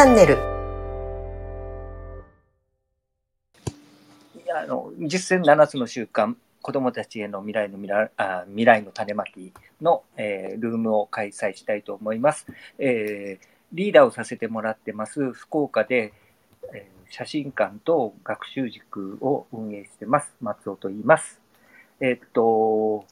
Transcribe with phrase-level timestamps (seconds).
[0.00, 0.38] ャンネル
[4.56, 9.52] あの実践7つの習慣子どもたちへの未来の未来あ未来の種まき
[9.82, 12.46] の、えールームを開催したいと思います、
[12.78, 16.14] えーリーダーをさせてもらってます福岡で、
[16.72, 21.40] えー写真館と学習塾を運営してます松尾と言います。
[22.00, 23.04] えーっと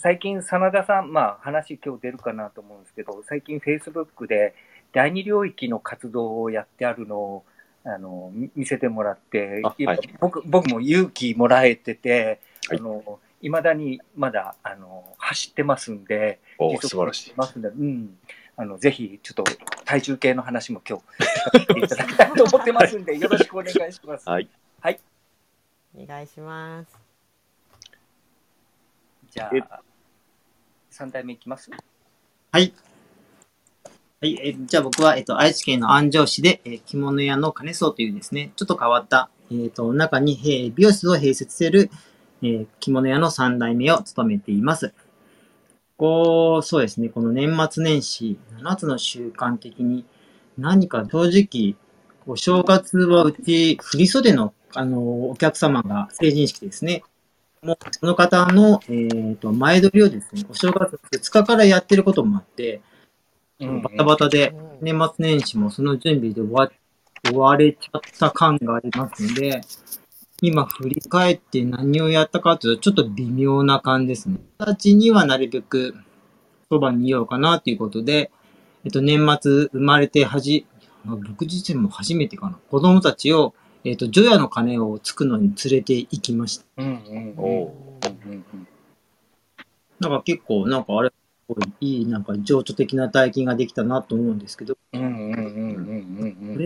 [0.00, 4.54] 最近、真田さん、まあ話今日出るかなと思うんですけど、最近 Facebook で
[4.92, 7.44] 第二領域の活動をやってあるのを
[7.84, 17.32] あのみ見せてもらって、あはい僕僕も勇気もらえてて、はいあの未だにまだあの走ってますんで、お素晴らしい。
[17.36, 18.18] ますんで、うん、
[18.56, 19.44] あのぜひちょっと
[19.84, 24.28] 体重計の話も今日聞かせていただきたいと思ってますんで、よろしくお願いします。
[24.28, 24.48] はい。
[25.94, 26.98] お願いします。
[29.30, 29.80] じゃえあ、
[30.90, 31.70] 三代目いきます？
[32.50, 32.72] はい。
[34.20, 41.90] はい、えじゃあ僕は、えっと、愛知県の安城市で、えー着物屋の金荘というですね、ちょっと変わった、えっと、中に、えー美容室を併設している、
[42.42, 44.92] えー着物屋の3代目を務めています。
[45.96, 50.04] こう、そうですね、この年末年始、7つの習慣的に、
[50.56, 51.76] 何か正直、
[52.26, 57.04] お正月はうち、振袖の、あの、お客様が成人式ですね。
[57.62, 62.80] もう、その方の、えっ、と、前撮りをですね、お正月2日からやってることもあって、
[63.60, 66.70] バタバタで、年末年始もその準備で終わ
[67.24, 69.60] 終われちゃった感がありますので、
[70.40, 74.36] 今振り返って何をやったかというと、ちょっと微妙な感じですね。
[74.58, 75.94] たちにはなるべく
[76.70, 78.30] そばにいようかなということで、
[78.84, 80.64] えっと、年末生まれてはじ、
[81.06, 82.58] あ僕自身も初めてかな。
[82.70, 86.64] 子供たちを、えっと、除夜の鐘をつくのに連れて行きました。
[86.76, 87.74] うんうんおうんお
[88.24, 88.68] うんうん
[89.98, 91.14] なんか結構、なんかあれ、す
[91.48, 95.00] ごいいい、なんか情緒的な体験ができたなと思うんですけど、これ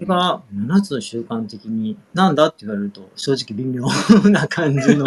[0.01, 3.87] が7つの習慣的になんだって言われると正直微妙
[4.31, 5.07] な感じの。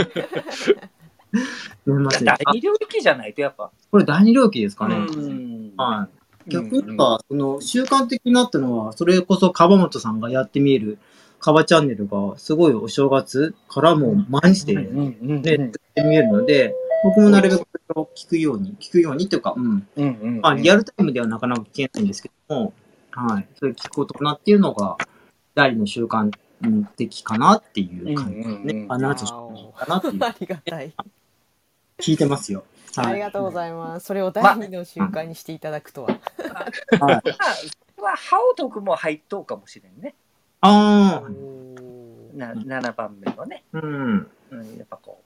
[1.86, 3.70] 第二領域じゃないとやっぱ。
[3.92, 4.96] これ第二領域ですかね。
[4.96, 5.74] うん。
[5.76, 6.08] は
[6.48, 6.52] い。
[6.52, 11.00] 逆に言えば、その習慣的になったのは、それこそ川本さんがやってみえる
[11.40, 16.74] 川チャンネルがすごいお正月からも毎日でやってみえるので、
[17.06, 19.88] 僕もなるべくそれを聞くように、聞くようにっていうか、うん。
[19.96, 22.74] うんうんまあ、リアルタイムではなかなか聞けないんですけども、
[23.12, 23.48] はい。
[23.60, 24.98] それ聞くことかなっていうのが、
[25.54, 26.32] 第二の習慣
[26.98, 28.86] 的かなっていう感じですうんうんうね。
[28.88, 30.24] んあ、7つの習慣かなっていう。
[30.24, 30.94] ありがたい。
[32.00, 32.64] 聞いてますよ。
[32.96, 33.06] はい。
[33.06, 34.08] ありがとうございます。
[34.08, 36.10] それを第二の習慣にしていただくとは。
[36.10, 36.20] はい、
[37.00, 37.24] まあ、
[38.02, 40.16] まあ、歯を解くも入っとうかもしれんね。
[40.62, 41.30] ああ、
[42.36, 43.64] な7番目はね。
[43.74, 44.28] うん。
[44.50, 45.22] うん、やっぱこ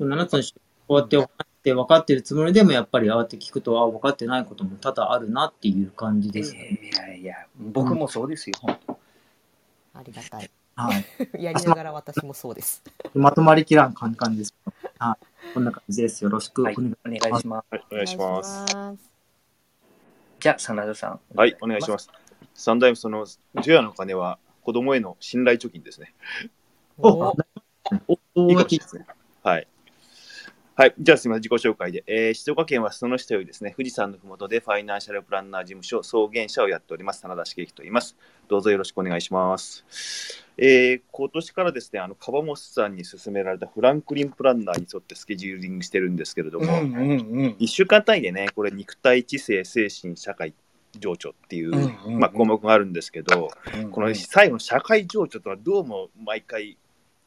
[0.00, 6.78] 7つの習慣こうやって分かって分かってるつもりでも、やっぱりああやって聞くと、あ分かってないことも多々あるなっていう感じですね。
[6.96, 8.56] やいや、僕もそうですよ。
[8.60, 8.98] 本当
[9.94, 10.50] ありがたい。
[10.76, 11.04] はい。
[11.42, 12.82] やりながら私もそうです。
[13.14, 14.54] まとまりきらん感じです。
[14.98, 15.52] はい。
[15.54, 16.22] こんな感じです。
[16.22, 17.66] よろしくおはい、願いお願いします。
[17.70, 18.66] はい、お願いします。
[18.66, 18.76] す。
[20.38, 21.20] じゃあ、真田さん。
[21.34, 22.10] はい、お願いします。
[22.54, 26.14] 三代目、その、除夜の鐘は子供への信頼貯金ですね。
[26.98, 27.36] おお
[28.34, 29.06] お、いいおかもしれないですね。
[29.42, 29.68] はい。
[30.78, 30.94] はい。
[31.00, 31.40] じゃあ、すみません。
[31.40, 32.04] 自己紹介で。
[32.06, 38.14] えー静岡県は裾野市というですね、富士山のふもとでファイナンシャルプランナー事務所、創元社をやっております、真田茂樹と言います。
[38.46, 39.86] どうぞよろしくお願いします。
[40.58, 47.56] えー今年からですね、あの、川本さんに勧められたフランクリンプランナーに沿ってスケジューリングしてるんですけれども、うんうんうん。
[47.58, 50.52] 1週間単位でね、これ、肉体、知性、精神、社会、
[50.98, 53.48] 情緒っていう、うんうんうんまあ、項目があるんですけど、
[53.92, 56.76] この最後の社会情緒とはどうも毎回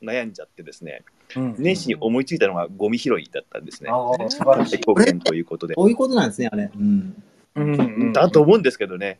[0.03, 1.01] 悩んじゃってですね、
[1.35, 3.89] 年始に思いついたのがゴミ拾いだったんですね。
[3.91, 4.77] ああ、素晴らしい。
[4.77, 5.75] 貢献ということで。
[5.75, 6.71] こういうことなんですね、あれ。
[6.75, 7.23] うん。
[7.55, 9.19] うんうんだと思うんですけどね。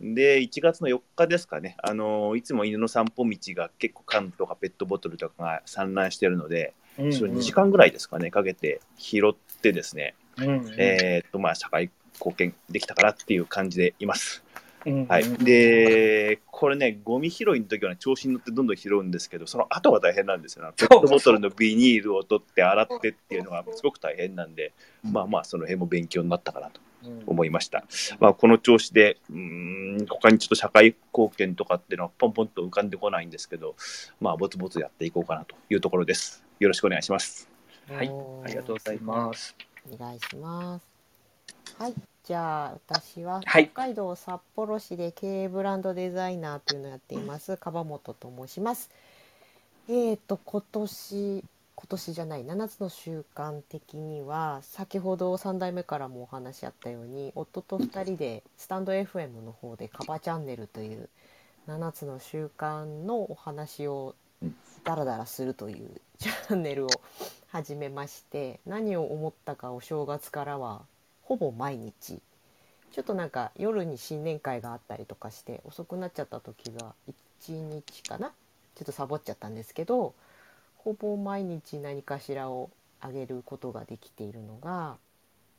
[0.00, 14.42] で、1月の4日ですかね、あのいつも犬の散歩道が結構缶とかペットボトルとかが散乱してるので、うんそれ2時間ぐらいですかね、かけて拾ってですね、うんうんえーっと、まあ、社会貢献できたかなっていう感じでいます。
[14.86, 20.72] うんはい、で、これね、ゴミ拾いの時は、ね、調子に乗ってどんどん拾うんですけど、その後が大変なんですよ、ね。
[20.76, 24.72] ペットボトルのビニールを取って洗ってっていうのがすごく大変なんで、
[25.02, 26.80] まあまあ、その辺も勉強になったかなと
[27.26, 27.84] 思いました。
[28.20, 33.74] まあ、この調子で、うーん、他にちょっと社会貢献とかっていうのはポンポンと浮かんでこないんですけど、
[34.20, 36.44] まあ、ぼつぼつやっていこうかなというところです。
[36.60, 37.48] よろしくお願いします。
[37.90, 38.10] はい
[38.44, 39.56] ありがとうございます。
[39.90, 40.86] お願いします。
[41.78, 41.94] はい、
[42.28, 48.90] じゃあ私ははい北海道札幌市で経営ブランドデザイナーというのをやっています川本と申します。
[49.88, 51.42] えーと今年
[51.74, 61.08] 今年じゃない7つの習慣的には先ほど3代目からもお話あったように夫と2人でスタンド FM の方でカバチャンネルという
[61.66, 64.14] 7つの習慣のお話を
[64.84, 66.88] ダラダラするというチャンネルを
[67.46, 70.82] 始めまして何を思ったかお正月からは
[71.28, 72.20] ほぼ毎日
[72.90, 76.94] ちょっとなんか夜に新年会があったりとかして遅くなっちゃった時が
[77.46, 78.32] 1日かな？
[78.74, 80.14] ちょっとサボっちゃったんですけど
[80.78, 82.70] ほぼ毎日何かしらを
[83.02, 84.96] あげることができているのが、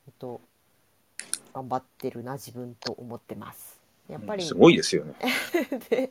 [0.08, 0.40] えっと、
[1.54, 3.78] 頑張ってるな自分と思ってます。
[4.08, 5.14] やっぱり、すごいですよね。
[5.88, 6.10] で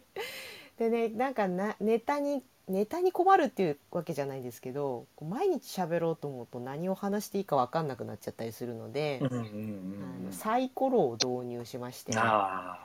[0.77, 12.79] でねなんかなネタにネタに困るっていうわけじゃないんですけど毎日喋ろうと思うと何を話していいか分かんなくなっちゃったりするので、うんうんあうんのサイコロを導入しましてあ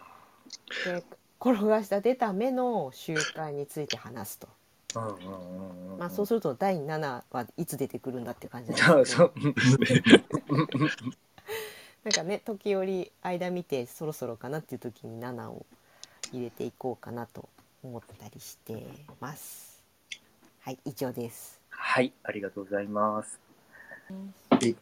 [0.87, 1.05] で
[1.41, 4.49] 転がした出た目の習慣について話すと、
[4.95, 5.09] あ。
[5.09, 5.99] うんうんうんうん。
[5.99, 9.33] まあ、そうすると第7はいつ出てくるんだっていう感じなんですけど。
[12.05, 15.65] なんかね時折間見てそろそろかなっていう時に7を
[16.33, 17.49] 入れていこうかなと
[17.83, 18.87] 思ったりして
[19.21, 19.74] ます。
[20.65, 21.61] はい以上です。
[21.69, 23.39] はい、ありがとうございます。
[24.51, 24.75] 今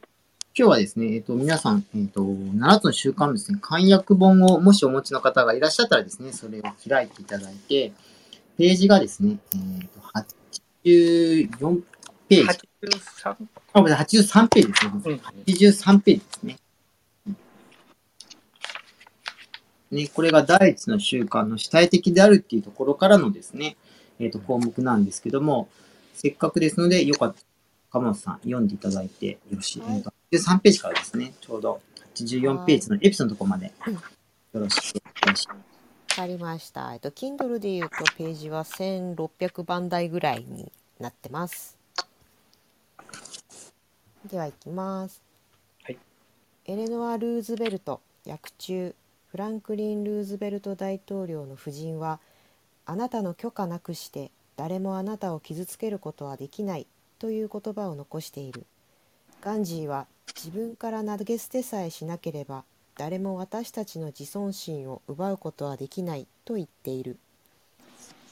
[0.55, 7.93] 日はですね、えっ、と、皆さん、えっ、と、7つの習慣のですね、簡約本をもしお持ちの方がいらっしゃったらですね、それを開いていただいて、
[8.57, 10.01] ページがですね、えっ、と、
[10.85, 11.83] 84
[12.29, 12.45] ページ。
[12.45, 13.33] 八十三。
[13.33, 13.37] あ、
[13.73, 14.93] ごめんなさい83ページですね。
[14.95, 15.15] うん。
[15.53, 16.59] 83ページですね。
[19.91, 23.77] ね、これが第一の習慣の主体的であるっていうところからのですね、
[24.23, 25.69] えっ、と、項目なんですけども、
[26.15, 27.47] せっかくですので、よかったら、
[27.93, 31.81] 鎌本さん読んでいただいてよろしいはいえっと83ページからですね、ちょうど
[32.15, 34.01] 84ページのエピソードのところまで、うんよ
[34.61, 36.21] ろしくお願いします。
[36.21, 36.93] わかりました。
[36.93, 40.71] えっと Kindle で言うとページは1600番台ぐらいに
[41.01, 41.79] なってます。
[44.31, 45.23] では行きます。
[45.85, 45.99] はい。
[46.67, 48.95] エレノア・ルーズベルト訳中
[49.31, 52.21] フランクリン・ルーズベルト大統領の夫人は
[52.85, 56.87] あなたの許可なくして誰もあなたを傷つけることはできない
[57.19, 58.65] という言葉を残している。
[59.41, 60.07] ガンジーは
[60.37, 62.65] 自分から投げ捨てさえしなければ
[62.97, 67.17] 誰も私たちの自尊心を奪うことはできないと言っている。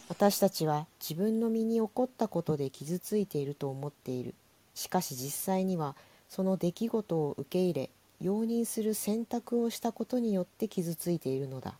[0.08, 4.34] 私たちは自分の身に起こったことで傷ついていると思っている。
[4.74, 5.94] しかし実際には
[6.28, 11.74] その出来事を受け入れ容認する選択をしたことによって傷ついているのだ。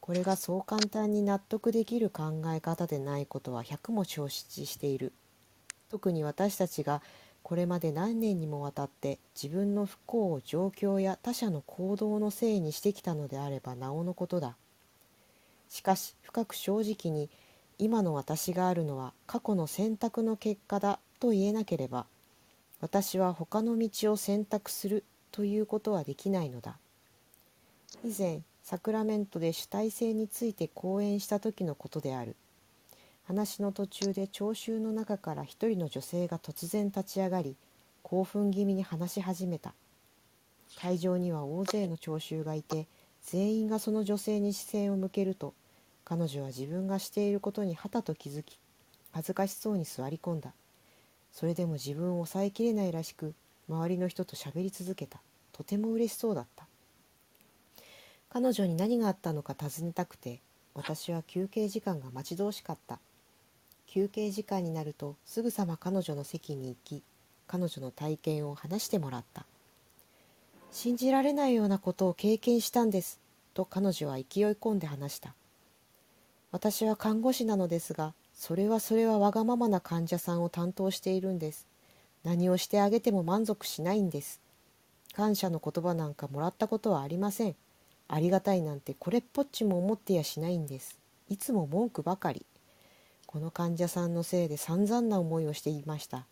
[0.00, 5.12] これがそう簡単に納得できる考え方でないことは百も承知している。
[5.90, 7.02] 特に私たちが
[7.42, 14.56] これまで何年にもわたって自分の不幸を状況や他者の行動のせいにしてきたのであればなおのことだ。
[15.68, 17.30] しかし深く正直に
[17.78, 22.06] 今の私があるのは過去の選択の結果だと言えなければ
[22.80, 26.78] 私は他の道を選択するということはできないのだ。
[28.04, 28.40] 以前
[28.70, 32.36] サクラメントで主体性について講演した時のことである。
[33.24, 37.56] 話の途中で聴衆の中から一人の女性が突然立ち上がり
[38.04, 39.74] 興奮気味に話し始めた。
[40.80, 42.86] 会場には大勢の聴衆がいて
[43.24, 45.52] 全員がその女性に視線を向けると
[46.04, 48.60] 彼女は自分がしていることにはたと気づき
[49.10, 50.52] 恥ずかしそうに座り込んだ。
[51.32, 53.34] それでも自分を抑えきれないらしく
[53.68, 55.18] 周りの人と喋り続けた。
[55.50, 56.69] とても嬉しそうだった。
[58.32, 60.40] 彼女に何があったのか尋ねたくて
[60.74, 63.00] 私は休憩時間が待ち遠しかった。
[63.88, 67.02] 休憩時間になるとすぐさま彼女の席に行き
[67.48, 69.44] 彼女の体験を話してもらった。
[70.70, 73.18] 信じられないようなことを経験したんです
[73.52, 75.34] と彼女は勢い込んで話した。
[76.52, 81.66] 私は看護師なのですがそれはそれはわがままな患者さんを担当しているんです。
[82.22, 84.40] 何をしてあげても満足しないんです。
[85.14, 87.56] 感謝の言葉なんかもらったことはありません。
[88.12, 90.98] ありがたいなんてこれっぽっちも思ってやしないんです。
[91.28, 92.44] いつも文句ばかり。
[93.26, 96.26] この患者さんのせいで散々な思いをしていました。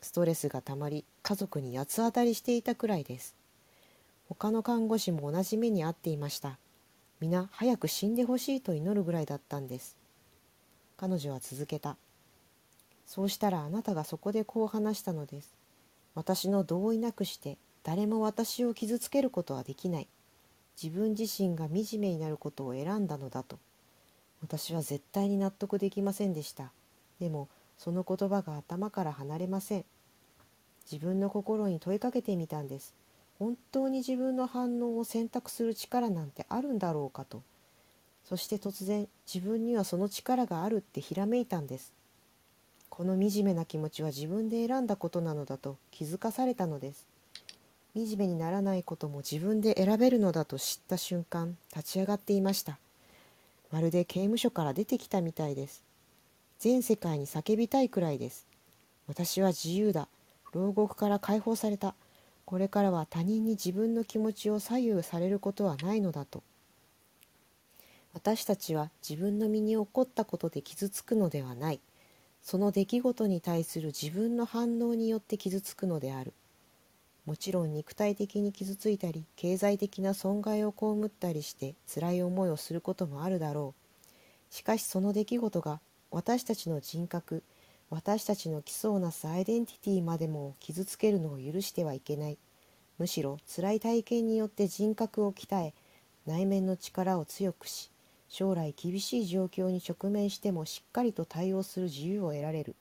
[0.00, 3.34] ストレスがたまり家族に八つ当たりしていたくらいです。
[4.30, 6.56] 他の看護師も同じ目に遭っていました。
[7.20, 9.96] 皆早く死んでほしいと祈るぐらいだったんです。
[10.96, 11.98] 彼女は続けた。
[13.04, 15.52] そうしたらあなたがそこでこう話したのです。
[16.14, 20.08] 私の同意なくして誰も私を傷つけることはできない。
[20.80, 23.58] 自分自身が惨めになることを選んだのだと。
[24.42, 26.72] 私は絶対に納得できませんでした。
[27.20, 27.48] でも
[27.78, 29.84] その言葉が頭から離れません。
[30.90, 32.94] 自分の心に問いかけてみたんです。
[33.38, 37.42] 本当に自分の反応を選択する力なんてあるんだろうかと。
[38.24, 41.92] そして突然自分にはその力があるってひらめいたんです。
[42.88, 47.06] この惨めな気持ちは自分で選んだことなのだと気づかされたのです。
[47.94, 52.78] 惨めにならないことも自分で選べるのだと知った瞬間立ち上がっていました。
[53.72, 55.82] まるで刑務所から出てきたみたいです。
[56.58, 58.46] 全世界に叫びたいくらいです。
[59.06, 60.08] 私は自由だ。
[60.52, 61.94] 牢獄から解放された。
[62.44, 66.42] これからは他人に自分の気持ちを左右されることはないのだと。
[68.12, 71.80] 私たちは自分の身に起こったことで傷つくのではない。
[72.42, 76.32] その出来事に対する自分の反応によって傷つくのである。
[77.30, 84.52] もちろん肉体的に傷ついたり経済的な損害を被ったりして辛い思いをすることもあるだろう。
[84.52, 87.44] しかしその出来事が私たちの人格
[87.88, 92.38] 私たちの基礎をなすアイデンティティまでも傷つけるのを許してはいけない。
[92.98, 95.72] むしろ辛い体験によって人格を鍛え
[96.26, 97.92] 内面の力を強くし
[98.28, 102.74] 将来厳しい状況に直面してもしっかりと対応する自由を得られる。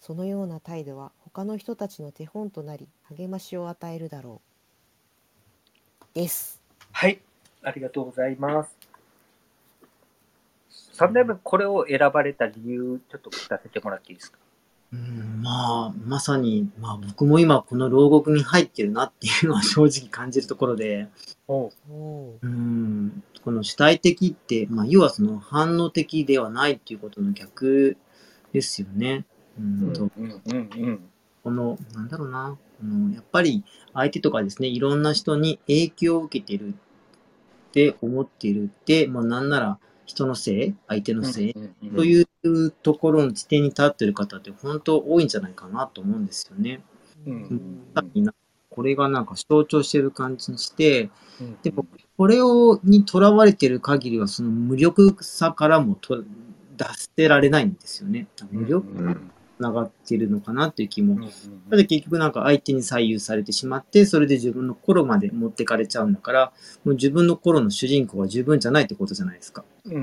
[0.00, 4.40] そのような態度は他の人たちの手本となり励ましを与えるだろ
[6.02, 6.60] うです
[6.92, 7.20] はい、
[7.62, 8.70] ありがとうございます。
[10.94, 14.38] 3代目、これを選ばれた理由、ちょっと聞かせてもらっていいですか？
[14.92, 21.08] うんまあ、まさに、まあ僕も今この牢獄に入ってるなっていうのは正直感じるところで、
[21.46, 21.72] おう
[22.42, 27.96] うん、この主体的って、まあ要はその反応的ではないっていうことの逆
[28.52, 29.24] ですよね。
[29.58, 29.92] うん。
[29.92, 31.00] とうんうんうん。
[31.42, 33.64] この、なんだろうな、このやっぱり
[33.94, 42.26] 相手とかですね、いろんな人に影響を受けてるって思っているって、まあなんなら人のせい、相手のせい、うんうんという
[42.70, 46.82] ところの地点に立ってる方って本当多いんじゃないかなと思うんですよね。
[47.26, 47.60] うん。
[48.70, 56.22] これがなんか象徴してる感じにして、うんでもこれをにとらわれてる限りはその無力さからもと
[56.76, 56.84] 出
[57.16, 58.26] せられないんですよね。
[58.50, 59.30] 無力うん
[59.60, 61.28] うんつながってるのかなっていう気も。
[61.68, 66.52] ただ結局なんか相手に左右されてしまって、それで自分の心まで持ってかれちゃうんだから、
[66.84, 69.64] もう自分の心の主人公は自分じゃないってことじゃないですか。
[69.84, 69.94] 自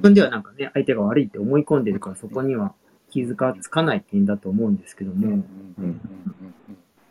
[0.00, 2.72] 分ではなんかね、相手が悪いって思い込んでるから、そこには
[3.10, 5.42] 傷がつかない点だと思うんですけども、
[5.78, 6.00] うん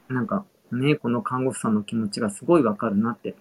[0.07, 3.35] なんかね、この看護師さんの気持ちがすごいわかるなって。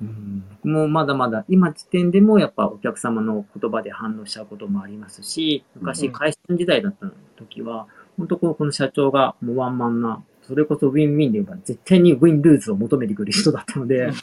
[0.00, 7.86] うん、僕もまだまだ今時点でもやっぱお客様の言葉で反応しちゃうこともありますし、昔会社時代だった時は、
[8.18, 14.10] 本当こうこの社長がもうワンマンな、それこそウィンウィンで言えば絶対にウィンルーズを求めてくる人だったので、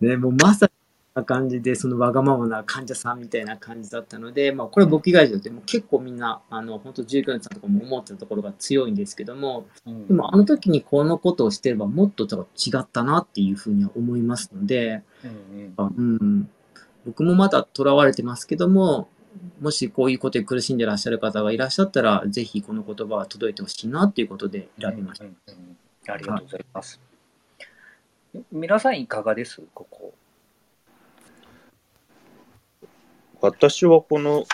[0.00, 0.70] ね、もうまさ
[1.14, 15.02] な感じで、そのわがままな患者さんみたいな感じだったので、まあこれ僕以外でも結構みんな、あの、本当従業員さんとかも思ってたところが強いんですけども、でもあの時にこのことをしてればもっと違ったなっていうふうには思いますので、
[15.76, 16.48] あうん、
[17.04, 19.08] 僕もまだ囚われてますけども、
[19.60, 25.24] もしこういうことで苦しんでらっしゃる方がいらっしゃったら、ぜひこの言葉は届いてほしいなっていうことで選びました。
[25.24, 25.76] うんうんうん
[26.08, 27.00] ありがとうございます。
[28.50, 29.62] 皆さんいかがです？
[29.72, 30.14] ここ。
[33.42, 34.44] 私はこの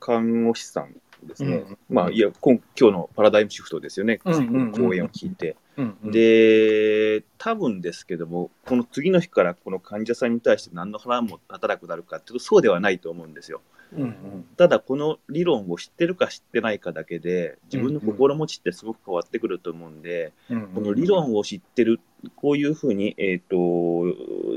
[0.00, 0.94] 看護師さん
[1.26, 1.56] ですね。
[1.56, 4.18] うんまあ、いや、今今日のパラダイムシフトですよね。
[4.24, 5.56] うんうんうんうん講演を聞いて。
[5.76, 13.60] うんうん、で、多分ですけども、この次の日からこの患者さんに対して何の腹も立たなくなるかっていうと、そうではないと思うんですよ。
[13.94, 22.00] うんうんただ、この理論を知ってるか知ってないかだけで、自分の心持ちってすごく変わってくると思うんで、うんこの理論を知ってる、
[22.36, 23.56] こういうふうに、えっ、と、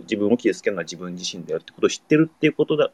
[0.01, 2.91] 自分を傷つけるのは自分自身だよってことを知ってるっていうことだ、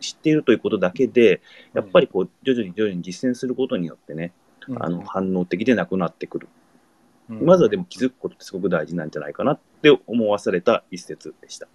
[0.00, 1.40] 知っているということだけで、
[1.74, 4.32] やっぱりこう、徐々に徐々に実践することによってね、
[4.76, 6.48] あの、反応的でなくなってくる。
[7.30, 7.44] うん。
[7.44, 11.68] まずはでも気づくことってすごく大事なんじゃないかなって思わされた一節でした。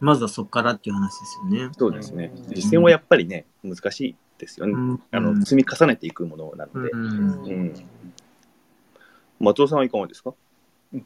[0.00, 1.72] まずはそこからっていう話ですよね。
[1.78, 2.32] そうですね。
[2.34, 2.54] うん。
[2.54, 4.72] 実践はやっぱりね、難しいですよね。
[4.72, 5.02] うん。
[5.10, 6.90] あの、積み重ねていくものなので。
[6.90, 7.08] うん。
[7.44, 7.74] うん。
[9.38, 10.34] 松尾さんはいかがですか？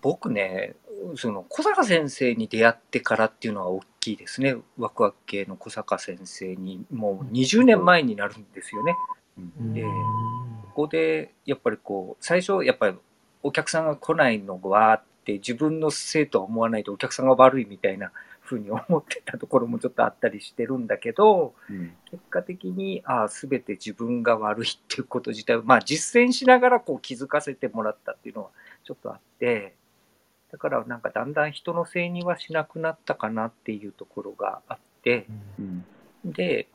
[0.00, 0.76] 僕ね、
[1.16, 4.56] その小坂先生に出会ってからっていうのは大きいですね。
[4.76, 8.94] ワクワク系の小坂先生にもう20年前になるんですよね。
[9.38, 9.84] うんええ
[10.74, 12.96] ここでやっぱりこう最初やっぱり
[13.44, 21.54] お客さんが来ないのはって自分のせいとは思わないとお客さんが悪いみたいなふうに思ってたところもちょっとあったりしてるんだけど
[22.10, 28.50] 結果的にああ全て自分が悪いっていうこと自体をまあ実践しながらこう気づかせてもらったっていうのは
[28.82, 29.74] ちょっとあって
[30.54, 35.26] だからなんかだんだん人のせいにはしなくなったかなっていうところがあって
[35.58, 35.84] うん。
[36.24, 36.68] で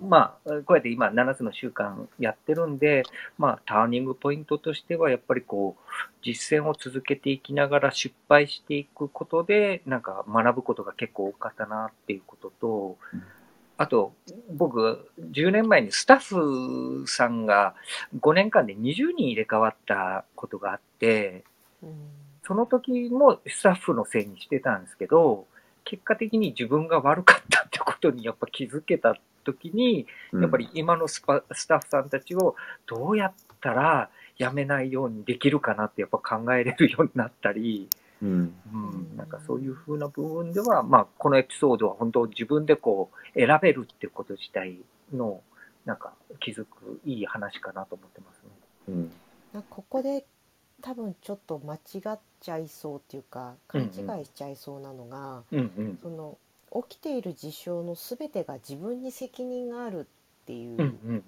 [0.00, 3.02] まあ、こうやって今、7つの習慣やってるんで、
[3.38, 5.90] まあ、ターニングポイントとしては、やっぱりこう、
[6.22, 12.98] 実践を続けていきながら失敗していくことで、なんか学ぶことが結構多かったなっていうことと、
[13.78, 14.14] あと、
[14.52, 17.74] 僕、10年前にスタッフさんが
[18.20, 21.44] 5年間で20人入れ替わったことがあって、
[21.82, 25.46] うんその時もスタッフのせいにしてたんですけど、
[25.84, 32.54] 結果的に自分が悪かったってことにやっぱ気づけた時に、やっぱり今のスパスタッフさんたちを
[32.86, 37.88] どうやったら辞めないようにできるかなってやっぱ考えれるようになったり、
[38.22, 38.54] うん。
[38.72, 44.78] うん、なんかそういう風な部分では、まあこのエピソードは本当自分でこう選べるってこと自体
[45.12, 45.40] の
[45.84, 48.42] なんか気づくいい話かなと思ってます
[48.92, 49.12] ね。
[49.54, 49.62] うん。
[49.68, 50.24] ここで
[50.82, 53.90] 多分ちょっと間違っちゃいそうっていうか勘違い
[54.24, 55.98] しちゃいそうなのが、うんうん。
[56.02, 56.38] その
[56.88, 60.04] 起きている事象の全てが自分に責任があるっ
[60.46, 61.22] ていう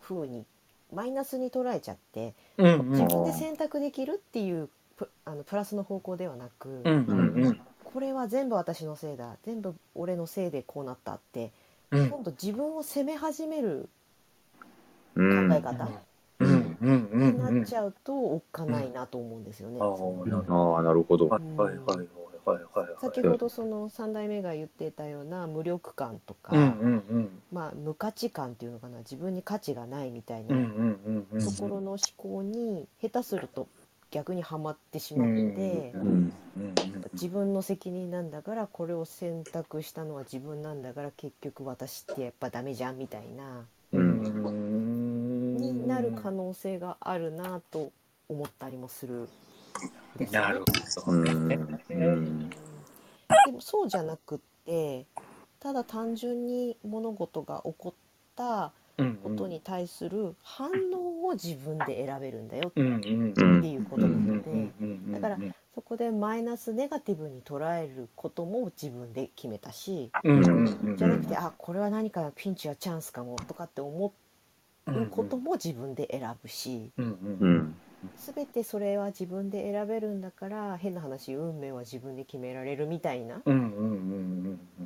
[0.00, 0.44] 風に
[0.92, 2.66] マイナスに捉えちゃってうん。
[2.66, 2.90] うんうん。
[2.90, 7.60] 自分で選択できるっていうプあのプラスの方向ではなく、うんうんうん。
[7.84, 11.50] これは全部私のせいだ全部俺のせいでこうなったって、
[11.90, 13.88] うん今度自分を責め始める
[15.14, 15.88] 考うんえ方
[16.80, 17.38] うんうんうんにう。
[17.38, 19.80] なんっちゃうとおっかないなと思うんですよね。
[19.80, 19.88] ああ、
[20.28, 21.26] なるほああ、なるほど。
[21.26, 21.30] ど。
[21.30, 21.96] はいはいはい
[22.46, 22.96] はいはいはい。
[23.00, 27.42] 先ほどその3代目が言ってたような無力感とか、うんうんうん。
[27.52, 31.44] まあ、無価値観っていうのかな自分に価値がないみたいなうんうんうんうん。
[31.44, 33.68] ところの思考に下手すると
[34.10, 36.74] 逆にはまってしまって、うんうん。
[37.12, 43.98] 自分の責任なんだからこれを選択したのは自分なんだから結局私ってやっぱダメじゃんみたいなう。
[43.98, 44.55] うんん。
[45.72, 47.92] になる可能性があるなと
[48.28, 49.28] 思ったりもするん
[50.18, 50.48] ですよね。
[50.48, 50.64] なる
[51.04, 51.56] ほうどね。
[53.46, 55.06] でもそうじゃなくって
[55.60, 57.94] ただ単純に物事が起こっ
[58.34, 63.02] たうんことに対する反応を自分で選べるんだよってうん
[63.64, 64.70] いうことなので、
[65.12, 74.14] だからうんそこでマイナスネガティブに捉えることも自分で決めたし、じゃなくてあこれは何かピンチやチャンスかもとかって思
[74.86, 77.76] うことも自分で選ぶしうんううんん。
[78.16, 83.42] 全てそれは自分で選べるんだから変な話運命は自分で決められるみたいな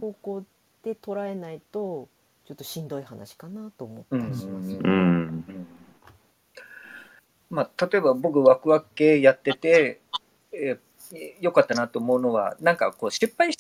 [0.01, 0.45] 方向
[0.83, 2.09] で捉えないと
[2.47, 4.79] ちょっとしんどい話かなと思ったりしますね。
[4.79, 5.45] ん。
[7.51, 10.01] まあ、例えば僕、ワクワク系やってて、
[10.53, 10.79] えー
[11.41, 13.51] よかったなと思うのは、なんかこう失敗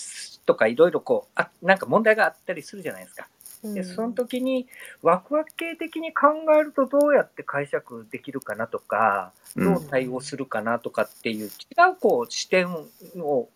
[0.47, 3.27] とかいろいろこうあ、なんか問題があったりするじゃないですか。
[3.63, 4.67] でその時に、
[5.03, 13.49] ワクワク系的に考えるとどうやって解釈できるかなとか、どう対応するかなとかっていう違うこう視点を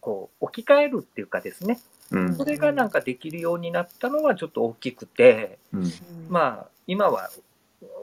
[0.00, 2.36] こう置き換えるっていうかですね、うん。
[2.36, 5.84] それがなんかできるようになったのはちょっと大きくて、うん。
[5.84, 5.88] あ、
[6.28, 7.30] まあ、今は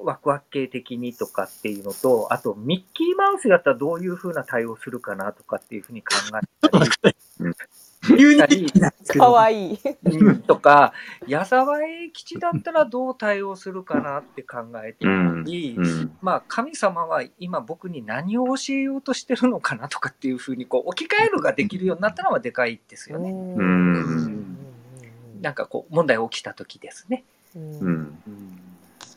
[0.03, 7.15] ワクワク系的にとかっていうのと、あとミッキーマウスだったらどういうふうな対応するかなとかっていうふうに考えたり
[8.07, 8.71] 急にしたり
[9.19, 9.79] かわいい。
[10.03, 10.93] うんとか、
[11.27, 15.43] 矢沢永吉だったらどう対応するかなって考えてうん。
[15.43, 16.17] たり、うん。
[16.21, 23.31] まあ、神様は今僕に何を教えようとしてるのかなとかっていうふうにこう置き換えるができるようになったのはでかいですよね。
[23.31, 24.57] うんうん
[25.41, 27.23] なんかこう問題起きた時ですね。
[27.55, 28.19] うんうん。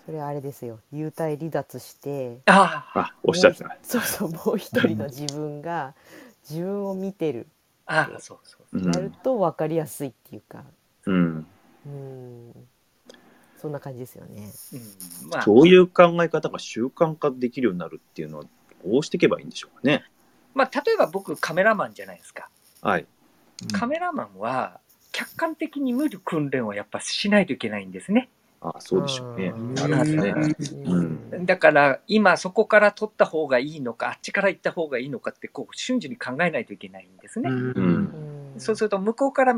[0.05, 3.77] それあれですよ幽体離脱してああ、あ、おっしゃってた。
[3.83, 5.95] そうそうもう一人の自分が
[6.49, 7.47] 自分を見てる
[7.89, 8.79] ああ、そうそう。
[8.79, 10.65] うんやると分かりやすいっていうか
[11.07, 11.47] うん。
[11.87, 12.53] うん
[13.57, 14.53] そんな感じですよね。
[14.73, 18.45] うん、まあ、そういう考え方が習慣化できるようになるっていうのは、
[18.85, 20.05] どうしていけばいいんでしょうかね。
[20.55, 22.49] まあ、例えば僕カメラマンじゃないですか。
[22.83, 23.07] はい。
[23.73, 28.29] カメラマンは客観的に見る訓練をやっぱしないといけないんですね。
[28.61, 29.53] あそうでしょうね。
[29.55, 30.57] うんなるほどね。
[30.85, 37.51] うんだから今そこから撮った方がいいのか、あっちから行った方がいいのかってこう瞬時に考えないといけないんですね。
[38.59, 39.55] そうすると向こうから、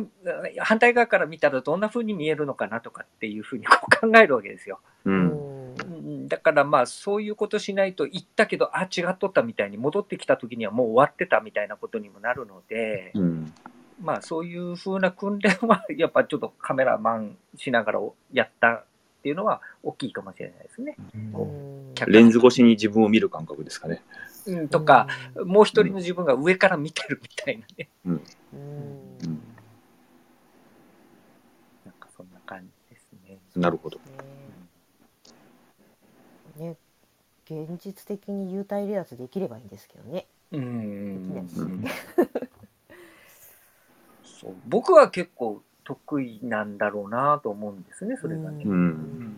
[0.58, 4.80] 反対側から見たらどんな風に見えるのかなとかっていう風にこう考えるわけですよ。
[5.04, 5.10] う。
[5.10, 13.52] うんだからまあそういうことしないと行ったけど、あ、違っとったみたいに戻ってきた時にはもう終わってたみたいなことにもなるので、うん。
[14.02, 18.00] まあそういう風な訓練はやっぱちょっとカメラマンしながら
[18.32, 18.84] やった
[19.20, 20.96] っていうのは大きいかもしれないですね。
[21.14, 24.02] うん客レンズ越しに自分を見る感覚ですかね。
[24.46, 25.06] うん、とか、
[25.44, 27.88] もう一人の自分が上から見てるみたいなね。
[28.06, 28.22] うん
[28.54, 29.40] うん。
[31.85, 33.38] なんかそんな感じですね。
[33.54, 33.98] なるほど。
[36.56, 36.76] ねね
[37.44, 40.26] 現実的に幽体離脱できればいいんですけどね。
[40.52, 41.85] うんできないしうん
[44.24, 48.64] そう僕は結構得意なんだろうなと思うんですね、それがね。
[48.64, 49.37] ううん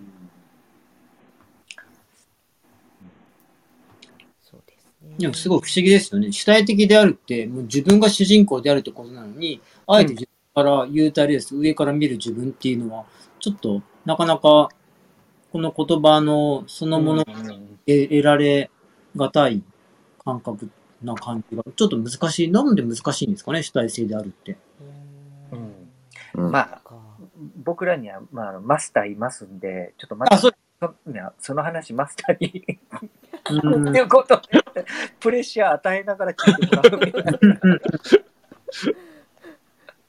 [4.52, 5.14] うですね。
[5.18, 6.32] でもすごい不思議ですよね。
[6.32, 13.04] 主体的であるって、もう自分が主人公であるってことなのに、あえて自分から言うたりです、上から見る自分っていうのは、
[13.40, 14.68] ちょっとなかなか
[15.52, 18.70] この言葉のそのものうんで得られ
[19.16, 19.62] がたい
[20.24, 20.70] 感覚
[21.02, 22.50] な感じが、ちょっと難しい。
[22.50, 24.56] なんで難しいんですかね、主体性であるって。
[24.80, 24.91] うん
[26.34, 26.50] うん。
[26.50, 26.96] まあ、か。
[27.56, 30.54] 僕らには、まあマスターいますんで、ちょっとまたあ、そう。
[31.38, 32.78] その話マスターに
[33.50, 33.88] うん。
[33.90, 34.40] っていうこと
[34.74, 34.84] で、
[35.20, 37.00] プレッシャー与えながら聞いてもらう。
[37.00, 37.38] みたいな。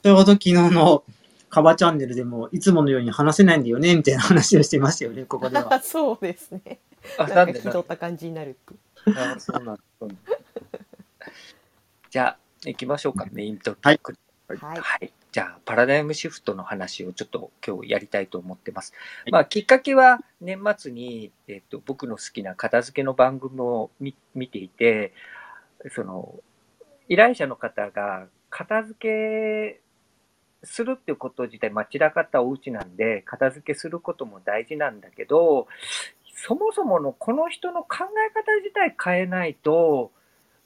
[0.03, 1.03] ちょうど昨日の
[1.49, 3.63] カバチャンネルでも、いつものように話せないん。
[3.63, 5.79] だよね、みたいな話をしてましたよね、ここでは。
[5.81, 6.79] そうですね。
[7.17, 7.45] あなん。
[7.45, 8.73] かで気取った感じになるって。
[9.15, 9.79] あそうなん。
[12.09, 14.17] じゃあ、行きましょうか、メイントピはいック。
[14.47, 15.13] はいはい。
[15.33, 18.93] じゃあ、パラダイムシフトの話をちょっと今日やりたいと思ってます。
[19.23, 25.11] はいまあ、きっかけは年末に、えっと、僕の好きな片付けの番組を見見ていて、
[25.95, 26.35] その、
[27.09, 29.81] 依頼者の方が片付け
[30.63, 35.65] するっていうこと自体、まあ、散らかったお家なんで、片付けすることも大事なんだけど、
[36.35, 40.11] そもそものこの人の考え方自体変えないと、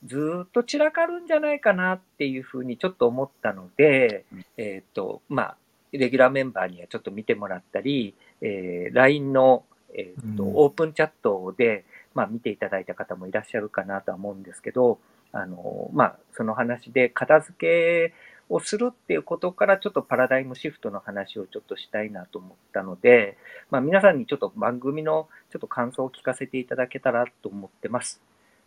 [0.05, 4.25] ずーっと散らかるんじゃないかなっていうふうにちょっと思ったので、
[4.57, 5.57] えっ、と、まあ、
[5.91, 14.99] レギュラーメンバーにはちょっと見てもらったり、えー LINE の、えっとうんオープンチャットで、まあ、見ていただいた方もいらっしゃるかなとは思うんですけど、
[15.31, 18.13] あの、まあ、その話で片付け
[18.49, 23.37] をするっていうことからちょっとパラダイムシフトの話をちょっとしたいなと思ったので、
[23.69, 28.21] まあ、皆さんにちょっと番組のちょっと感想を聞かせていただけたらと思ってます。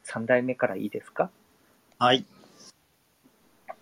[0.05, 1.31] 3代目からいいですか？
[1.99, 2.25] はい。
[3.69, 3.75] そ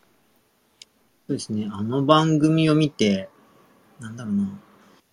[1.29, 1.69] うですね。
[1.71, 3.29] あの番組を見て、
[4.01, 4.49] なんだろうな。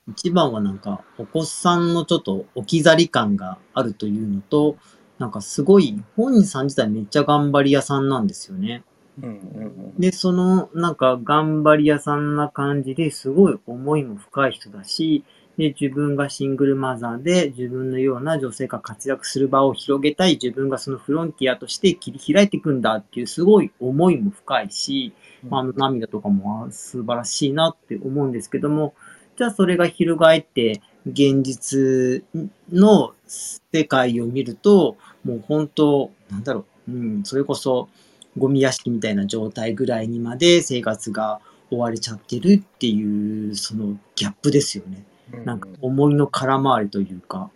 [0.07, 4.77] 一番はなんか、お子さんのちょっと置き去り感があるというのと、
[5.17, 8.83] なんかすごい、本人さん自体めっちゃ頑張り屋さんなんですよね。
[9.21, 15.23] うんうんで、その、なんか、頑張り屋さんな感じですごい思いも深い人だし、
[15.57, 25.13] で、自分がシングルマザーで、自分のような女性が活躍する場を広げたい、自分がそのフロンティアとして切り開いていくんだっていう、すごい思いも深いし、
[25.43, 28.95] うんあの涙とかもあ素晴らしいなって思うんですけども、
[29.37, 32.23] じゃあそれが翻って、現実
[32.71, 37.89] の世界を見ると、もう本当、なんだろう、うん、それこそ、
[38.37, 41.39] ゴミ屋敷みたいな状態ぐらいにまで生活が
[41.69, 45.05] 追われちゃってるっていう、そのギャップですよね。
[45.33, 45.45] うん。
[45.45, 47.49] なんか思いの空回りというか、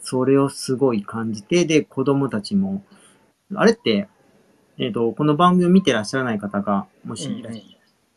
[0.00, 2.84] それをすごい感じて、で、子供たちも、
[3.54, 4.08] あれって、
[4.78, 7.66] えっ、と、この番組を見てらっしゃらない方が、もしいらっしゃる、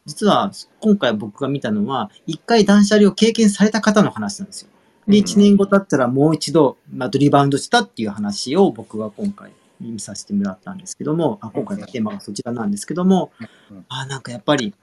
[0.06, 4.70] 実は、今回僕が見たのは、一回断捨離を経験された方の話なんですよ。
[5.08, 13.32] で、うん一年後経ったらもう一度、まあ、リバウンドしたっていう話を僕は今回見させてもらったんですけども、あ今回のテーマがそちらなんですけども
[13.72, 14.74] うん、あなんかやっぱり、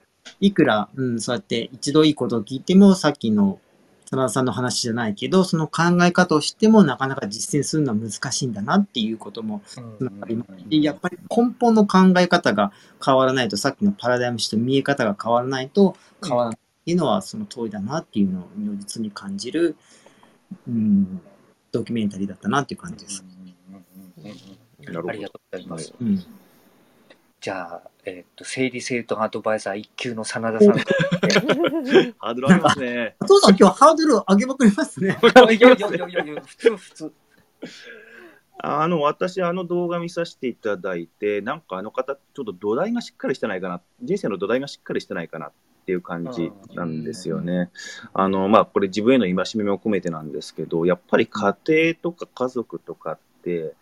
[0.41, 3.59] いくら、うん、そうやって一度いいことを聞いても、さっきの
[4.09, 9.61] 真田さんの話じゃないけど、その考え方を知ってもなかなか実践するのは難しいんだなっていうことも
[10.27, 12.71] りますし、やっぱり根本の考え方が
[13.03, 19.75] 変わらないと、さっきのパラダイムシフト見え方が変わらないと変わらないっていうのはその通りだなっていうのを如実に感じる、
[20.67, 21.21] うん、
[21.73, 23.25] ドキュメンタリーだったなっていう感じです。
[24.83, 25.93] なるほどありがとうございます。
[25.99, 26.23] うん。
[27.39, 30.79] じゃあ、えっと、整理整頓アドバイザー一級の真田さんと。
[32.17, 33.15] ハードルありますね。
[33.21, 35.17] お父さん今日ハードルを上げまくりますね。
[35.21, 37.13] い やいやいやいやいや、普通普通。
[38.59, 45.51] あの、私、あの動画見させていただいて、なんかあの方、ちょっと土台がしっかりしてないかな、人生の土台がしっかりしてないかなっ
[45.85, 47.69] ていう感じなんですよね。
[48.13, 53.75] あの、まあ、これ自分への戒めも込めてなんですけど、やっぱり家庭とか家族とかって、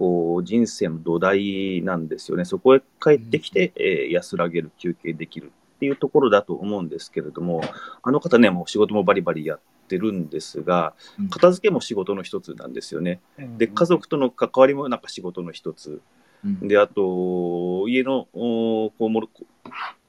[0.00, 2.46] こう、人生の土台なんですよね。
[2.46, 7.60] そこへ帰ってきて、えー安らげる、休憩できるっていうところだと思うんですけれども、
[8.02, 10.94] あの方ね、もう仕事もバリバリやってるんですが、
[11.28, 13.20] 片付けも仕事の一つなんですよね。
[13.58, 16.00] で、家族との関わりもなんか仕事の一つ。
[16.42, 19.46] うんで、あと、家の、おこう守る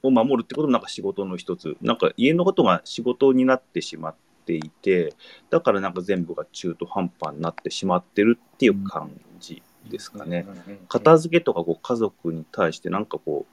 [0.02, 1.76] を守るってこともなんか仕事の一つ。
[1.82, 4.14] なんか家のことが仕事になってしまっ
[4.46, 5.14] ていて、
[5.50, 10.46] だからなんか全部が中途半端になってしまってるっていう感じですかね。
[10.88, 13.46] 片付けとかこう家族に対してなんかこ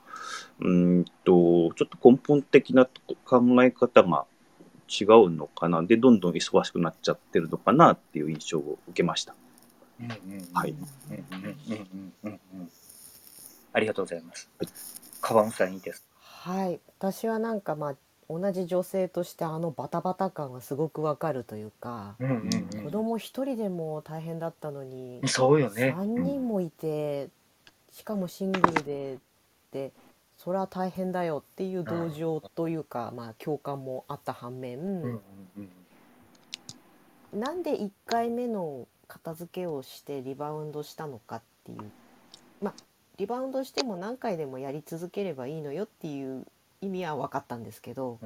[0.60, 2.88] う、うーんと、ちょっと根本的な
[3.24, 4.26] 考え方が
[4.88, 5.82] 違うのかな。
[5.82, 9.34] で、どんどん忙しくなっちゃってるのかなっていう印象を受けました。
[10.52, 10.74] はい。
[13.72, 14.50] ありがとうございます。
[15.20, 16.06] カバンさんいいです。
[16.20, 17.96] はい、私はなんかまあ
[18.30, 22.50] 同じ女性としてあのバタバタ感がすごくわかるというか、うんうん
[22.84, 25.94] 子供一人でも大変だったのにうん、そうよね。
[25.96, 27.28] 3人もいて
[27.92, 29.18] しかもシングルでっ
[29.70, 29.92] て
[30.38, 35.20] それは大変だよっていう同情というか、まあ、共感もあった反面、うんうん
[37.32, 37.40] うん。
[37.40, 41.90] なんで1回目の片付けをしてリバウンドしたのかっていう
[42.62, 42.74] まあ
[43.18, 46.46] リバウンドしても何回でもやり続ければいいのよっていう
[46.82, 48.18] 意味は分かったんですけど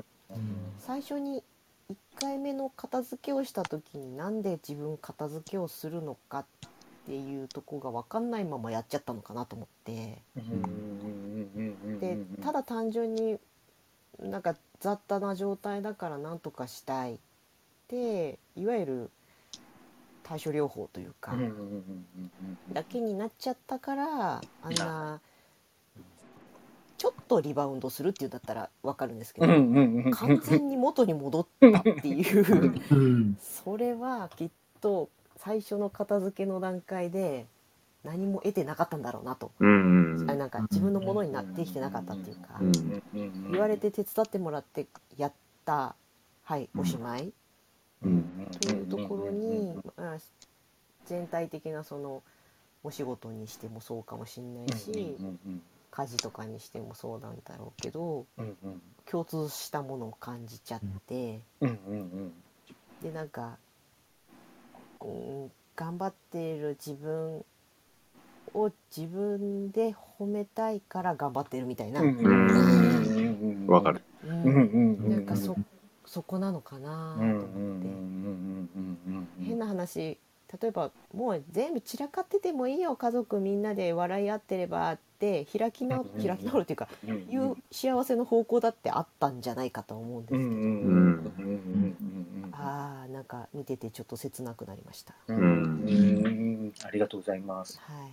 [0.79, 1.43] 最初に
[1.91, 6.45] 1回目の片付けをした時になんで自分片付けをするのかっ
[7.07, 10.23] ていうとこが分かんないままやっちゃったのかなと思って
[12.01, 13.39] でただ単純に
[14.23, 17.19] なんか雑多な状態だからなんとかしたいっ
[17.89, 19.11] ていわゆる
[20.23, 21.35] 対処療法というか、
[22.73, 25.21] だけになっちゃったからあんな
[26.97, 32.73] ちょっとリバウンドするっていうんだったら分かるんですけど、完全に元に戻ったっていう。
[32.91, 33.37] うん。
[33.41, 37.47] それはきっと最初の片付けの段階で
[38.05, 40.19] 何も得てなかったんだろうなと、うん。
[40.21, 43.53] うんあなんか自分のものになってきてなかったっていうか、うん。
[43.53, 45.33] 言われて手伝ってもらってやっ
[45.65, 45.97] た
[46.45, 47.33] はいおしまい、
[48.05, 50.19] うんというところに、まあ、
[51.07, 52.23] 全体的なその
[52.83, 55.17] お仕事にしてもそうかもしれないし、
[55.95, 58.27] 家事とかにしてもそうなんだろうけど
[59.09, 61.39] 共通したものを感じちゃって、
[63.01, 63.59] でなんか、
[65.01, 67.45] うん、頑張っている自分
[68.55, 72.03] を自分で褒めたいから頑張ってるみたいな、
[73.69, 74.03] わかる。
[74.27, 75.57] うんなんかそ
[76.07, 77.39] そこなのかなと思っ
[79.39, 79.45] て。
[79.45, 80.19] 変な話。
[80.61, 82.97] 例えばもう全部散らかっててもいいよ。
[82.97, 90.45] 家族みんなで笑い合ってればって開き直うん開き直るっていうかいう幸せの方向だってあったんじゃないかと思うんですけ
[92.51, 95.15] ど、あーなんか見ててちょっと切なくなりました。
[95.29, 97.81] ありがとうございます。
[97.81, 98.11] はい。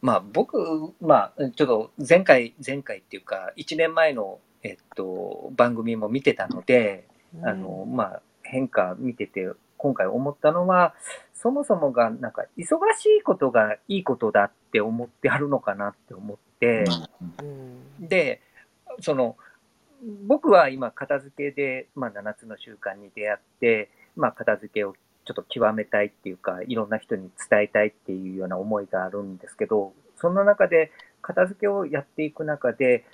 [0.00, 7.06] まあ僕、まあちょっと前回、前回っていうか、1年前の、えっと、番組も見てたので、
[7.42, 10.94] あの、まあ変化見てて、今回思ったのは、
[11.40, 16.84] そもそもがなんか忙しいことがいいことだって思ってあるのかなって思って、
[17.40, 18.08] うん。
[18.08, 18.42] で、
[19.00, 19.36] その、
[20.26, 30.90] 僕は今片付けで、まあ7つの習慣に出会って、まあ片付けをちょっと極めたいっていうか、いろんな人に伝えたいっていうような思いがあるんですけど、その中で
[31.22, 33.04] 片付けをやっていく中で、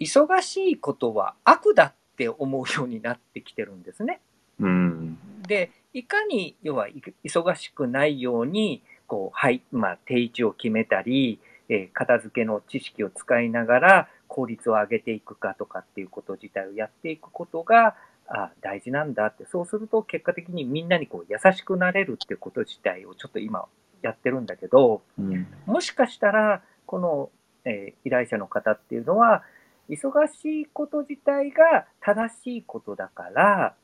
[0.00, 4.20] 忙しいことは悪だって思うようになってきてるんですね。
[4.58, 5.18] うん。
[5.46, 17.94] で、いかに、要はい忙しくないように、こう、はい、まあ、定位置を決めたり、えー片付けの知識を使いながら効率を上げていくかとかっていうこと自体をやっていくことが、
[18.28, 23.66] あ大事なんだって、そうすると結果的にみんなにこう優しくなれるってこと自体をちょっと今
[24.00, 25.46] やってるんだけど、うん。
[25.66, 27.30] もしかしたら、この、
[27.64, 29.42] えー依頼者の方っていうのは、
[29.88, 33.74] 忙しいこと自体が正しいことだから、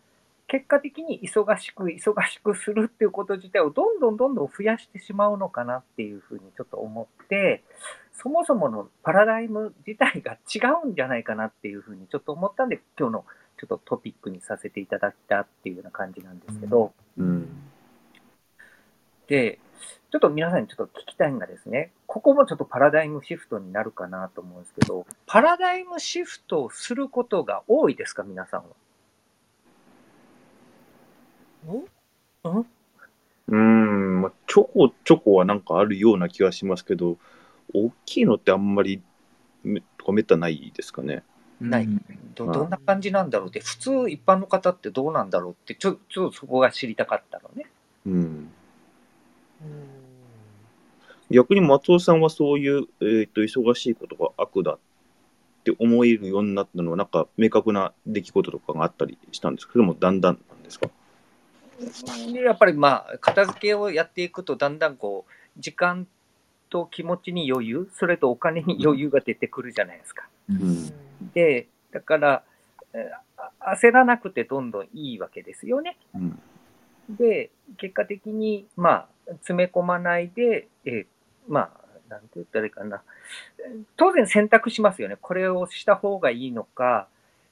[0.48, 7.62] 結果的に忙しく忙しくするっていうこと自体をどんどんどんどん増やしてしまうのかなっていうふうにちょっと思って、
[8.14, 13.24] そもそものパラダイム自体が違うんじゃないかなっていうふうにちょっと思ったんで、今日の
[13.61, 17.48] ちょっとトピックにさせていただいたっていうような感じなんですけど、うん。
[19.26, 19.58] で、
[20.11, 28.68] ちょっと皆さんにちょっと聞きたいのがですね、ここもちょっとパラダイムシフトになるかなと思うんですけど、パラダイムシフトをすることが多いですか、皆さんは？
[31.66, 32.64] お
[33.49, 37.16] うん、まあ、ちょこちょこはなんかあるような気がしますけど、
[37.75, 39.03] 大きいのってあんまり
[39.64, 41.23] めとかめったないですかね。
[41.61, 41.88] ない
[42.35, 47.66] どどんな感じなんだろうって、普通一般の方ってどうなんだろうって、ちょちょっとそこが知りたかったのね。
[48.07, 48.12] うん。
[48.14, 48.49] うん
[51.31, 54.79] 逆に松尾さんはそういう、えー、と忙しいことが悪だっ
[55.62, 60.88] て思えるようになったのは、なんか明確な出来事とかがあったりしたんですけども、だんだんなんですか？
[62.33, 66.07] でやっぱりまあ、片付けをやっていくと、だんだんこう、時間
[66.71, 70.29] と気持ちに余裕、それとお金に余裕が出てくるじゃないですか。
[70.51, 70.93] うん
[71.35, 72.43] で、だから、
[73.61, 75.97] 焦らなくてどんどんいいわけですよね。
[76.14, 76.41] うん
[77.09, 81.07] で、結果的に、まあ、詰め込まないで、えー
[81.49, 83.03] まあ、なんて言ったらいいかな。
[83.97, 85.17] 当然選択しますよね。
[85.21, 87.09] これをした方がいいのか、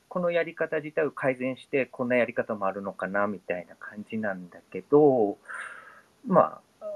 [0.08, 5.38] このやり方自体を改善して、こんなやり方もあるのかな、みたいな感じなんだけど、
[6.26, 6.86] まあ、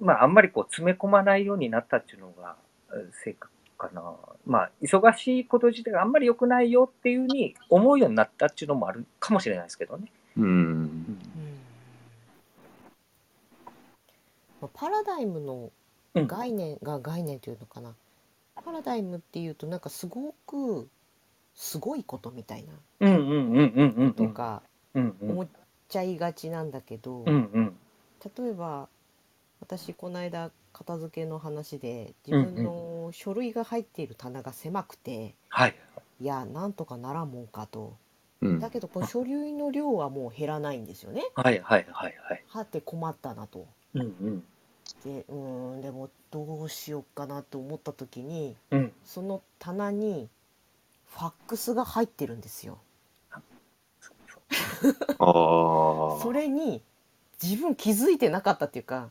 [0.00, 2.56] まあ、あんまりこう詰め込まないようになったっていうのが、
[2.92, 4.02] えー正確かな。
[4.44, 10.10] まあ、忙しいこと自体があんまり良くないよっていうふうに思うようになったっていうのもあるかもしれないですけどね。
[10.36, 11.18] うん。
[14.74, 15.70] パラダイムの
[16.14, 17.94] うん概念が概念というのかな、
[18.56, 20.88] パラダイムっていうとなんかすごく
[21.58, 24.14] すごいことみたいなうんうんうんうんうんうん。
[24.14, 24.62] とか
[24.94, 25.48] うんうん思っ
[25.88, 27.76] ちゃいがちなんだけど、うんうん
[28.36, 28.88] 例えば
[29.60, 35.74] 私この間片付けの話で自分の書類が入っている棚が狭くて、はい。
[36.20, 37.96] いやなんとかならんもんかと
[38.40, 42.44] うんだけどこの書類の量はもう減らないんですよねはいはいはいはい。
[42.48, 44.44] はって困ったなとうんうん
[45.04, 48.92] でうーんでもどうしようかなと思った時にうん。
[49.04, 50.28] その棚に
[51.10, 52.78] ファックスが入ってるんですよ
[53.30, 53.36] あ
[55.18, 56.22] あ。
[56.22, 56.82] それに
[57.42, 59.10] 自分気づいてなかったっていうか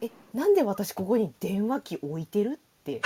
[0.00, 3.00] えなんで私ここに電話機置いてるって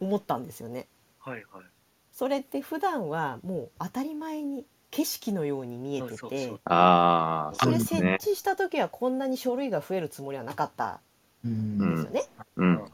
[0.00, 0.86] 思ったんですよね
[1.18, 1.64] はいはい。
[2.12, 8.04] それって普段はもう当たり前に景色のように見えててそうそうそうああ、それ設。
[8.04, 11.00] 置した時はこんなに書類が増えるつもりはなかった
[11.44, 11.50] うん。
[11.50, 12.24] んですよね、
[12.56, 12.74] ううん。
[12.74, 12.78] うん。
[12.80, 12.88] ん。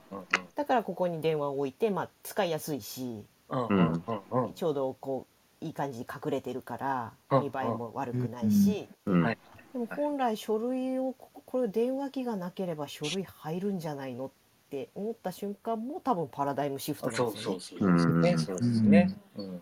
[0.54, 3.66] だからここに電話を置いて、まあ、使いやすいしうん。
[3.68, 4.04] うん。
[4.06, 4.44] うん。
[4.44, 4.52] うん。
[4.54, 5.26] ちょうどこ
[5.62, 7.40] ういい感じに隠れてるからうん。
[7.40, 9.22] 見栄えも悪くないし、うん。
[9.22, 9.38] はい
[9.72, 14.30] でも本来書類をここれ電話機がなければ書類入るんじゃないのっ
[14.70, 17.60] て思った瞬間も多分パラダイムシフトなんそうですよね。
[17.60, 18.38] そうそうですね。
[18.38, 19.12] そうですね。
[19.36, 19.60] うん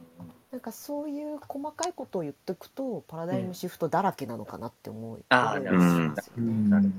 [0.52, 5.90] なんかそういう細かいことを言っておくとパラダイムシフトだらけなのかなって思う、ああ、思いなるほど。
[6.38, 6.70] うん。
[6.70, 6.92] なる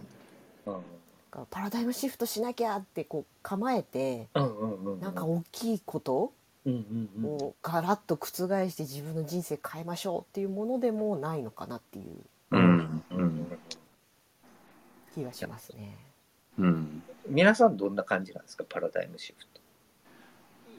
[0.66, 0.74] ほど。
[0.74, 0.97] だ
[1.38, 5.00] からパラダイムシフトしなきゃってこう構えてうんうんうんうん。
[5.00, 6.34] なんか大きいこと
[6.66, 7.30] うんうんうん。
[7.32, 12.06] をガラッと覆して自分の人生変えましょうっていうものでもないのかなっていう
[12.52, 13.04] うん。
[13.12, 13.60] うん。
[15.14, 15.98] 気がしますね。
[16.60, 17.04] うん。
[17.28, 19.62] 皆さんどんな感じなんですか、パラダイムシフト。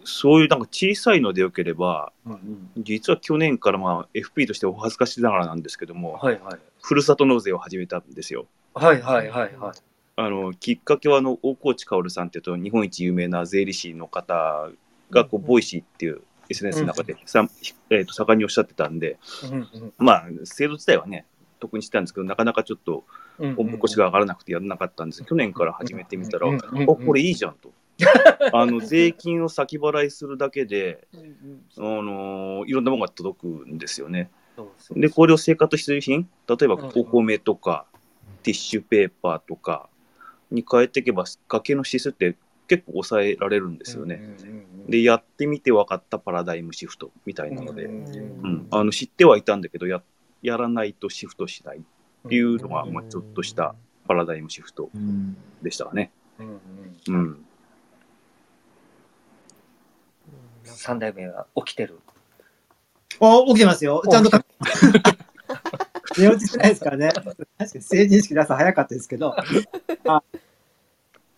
[0.05, 6.59] そういうなんか小さいのでよければ、うん実は去年からまあ FP としてお恥ずかしながらなんですけども、はいはい。
[6.81, 8.47] ふるさと納税を始めたんですよ。
[8.75, 9.88] はいはいはいはい。
[10.21, 14.69] あのきっかけはあの大河内薫さんっていうと日本一有名な税理士の方
[15.11, 15.47] がこう、うん。
[15.47, 17.47] Voicy っていう SNS の中でさ、
[17.91, 21.25] えー、と盛んにおっしゃってたんで、うんうんまあ制度自体はね
[21.61, 23.05] 特にしてたんですけどなかなかちょっと
[23.39, 25.23] うんおみこしが上がらなくてやらなかったんです。
[25.23, 27.73] 去年から始めてみたら、うんあこれいいじゃんと。
[28.53, 31.99] あの税金を先払いするだけで、うんうん。
[31.99, 34.31] あのいろんなものが届くんですよね。
[34.97, 36.93] で、これを生活必需品、例えばうん。
[36.97, 37.87] お米とか、
[38.43, 39.89] ティッシュペーパーとか
[40.51, 42.37] に変えていけば、家計の指数って
[42.69, 44.37] 結構抑えられるんですよね。
[44.89, 48.05] で、やってみて分かったパラダイムシフトみたいなので、うん
[48.43, 50.03] うんあの知ってはいたんだけどや、
[50.43, 51.81] やらないとシフトしないっ
[52.29, 53.75] ていうのが、まあ、ちょっとした
[54.07, 56.11] パラダイムシフトうんでしたね。
[57.09, 57.45] うん
[60.65, 61.99] 三代目は起きてる？
[63.21, 64.03] あ、起きてますよ。
[64.09, 64.45] ちゃんとか、
[66.19, 67.11] 寝落ちしてないですからね。
[67.13, 67.43] 確か
[67.75, 69.35] に成人式の朝早かったですけど。
[70.07, 70.23] あ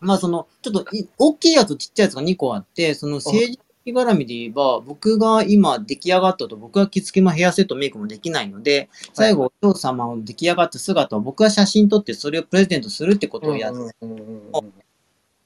[0.01, 13.95] まあその、ちょっとい、大きいやつとちっちゃいやつが2個あって、その成人式絡みで言えば、僕が今出来上がったと、僕は着付けもヘアセットメイクもできないので、最後お父様を出来上がった姿を僕が写真撮ってそれをプレゼントするってことをやって、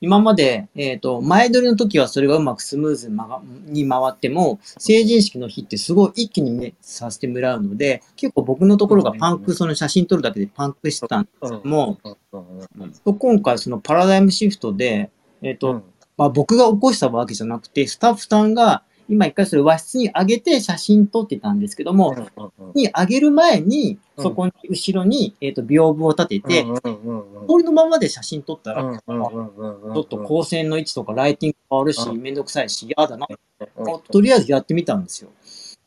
[0.05, 3.11] 今まで、えっ、と、前撮りの時はそれがうまくスムーズ
[3.67, 11.99] に回っても、成人式の日ってすごい一気にね、させてもらうので、結構僕のところがパンク、その写真撮るだけでパンクしてたんですけども、
[13.03, 15.83] 今回そのパラダイムシフトで、えっ、と、うん。
[16.17, 22.17] まあ僕が起こしたわけじゃなくて、スタッフさんが今一回それ和室に上げて写真撮ってたんですけども、
[22.75, 24.25] に上げる前に、うん。
[24.25, 32.23] そこに後ろに、えっ、と、屏風を立てて、これのままで写真撮ったら、ちょっと光線の位置とかライティング変わるし、うん。
[32.23, 33.27] めんどくさいし、嫌だな。
[33.31, 33.37] うん
[34.11, 35.31] とりあえずやってみたんですよ。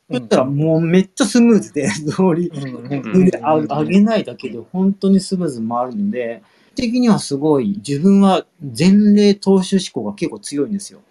[0.09, 6.43] そしたらもうめっちゃスムーズで、 通り、上げないだけで本当にスムーズに回るので、
[6.75, 11.01] 的にはすごい、自分は前例踏襲思考が結構強いんですよ。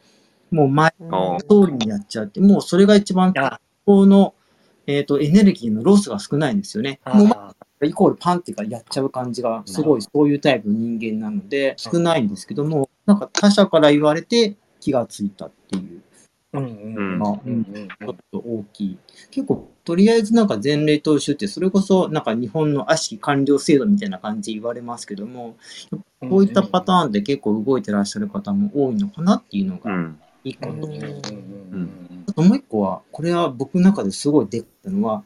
[0.51, 4.35] もう前あ通りにやっちゃって、もうそれが一番、あこの、
[4.87, 7.01] えっ、と、エネルギーのロスが少ないんですよね。
[7.07, 16.03] もうあイコールパンっていうかやっちゃう感じが、すごいそういうタイプの人間なので、少ないんですけども、なんか他者から言われて気がついたっていう。
[16.53, 18.99] うんうんちょっと大きい。
[19.31, 25.57] 結構、とりあえずなんか前例踏襲って、それこそなんか日本の悪しき官僚制度みたいな感じで言われますけども、
[26.21, 30.21] こういったパターンで結構動いてらっしゃる方も多いのかなっていうのがうん。
[30.49, 30.89] 一個と。
[32.29, 35.25] あともう一個は、これは僕の中ですごいでかったのは、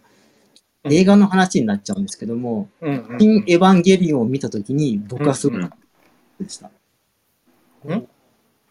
[0.84, 0.92] うん。
[0.92, 5.62] 映画の話になっちゃうんですけども、うんうん新エヴァンゲリオンを見たときに僕はすごい
[6.40, 6.68] でした。
[6.68, 8.08] ん？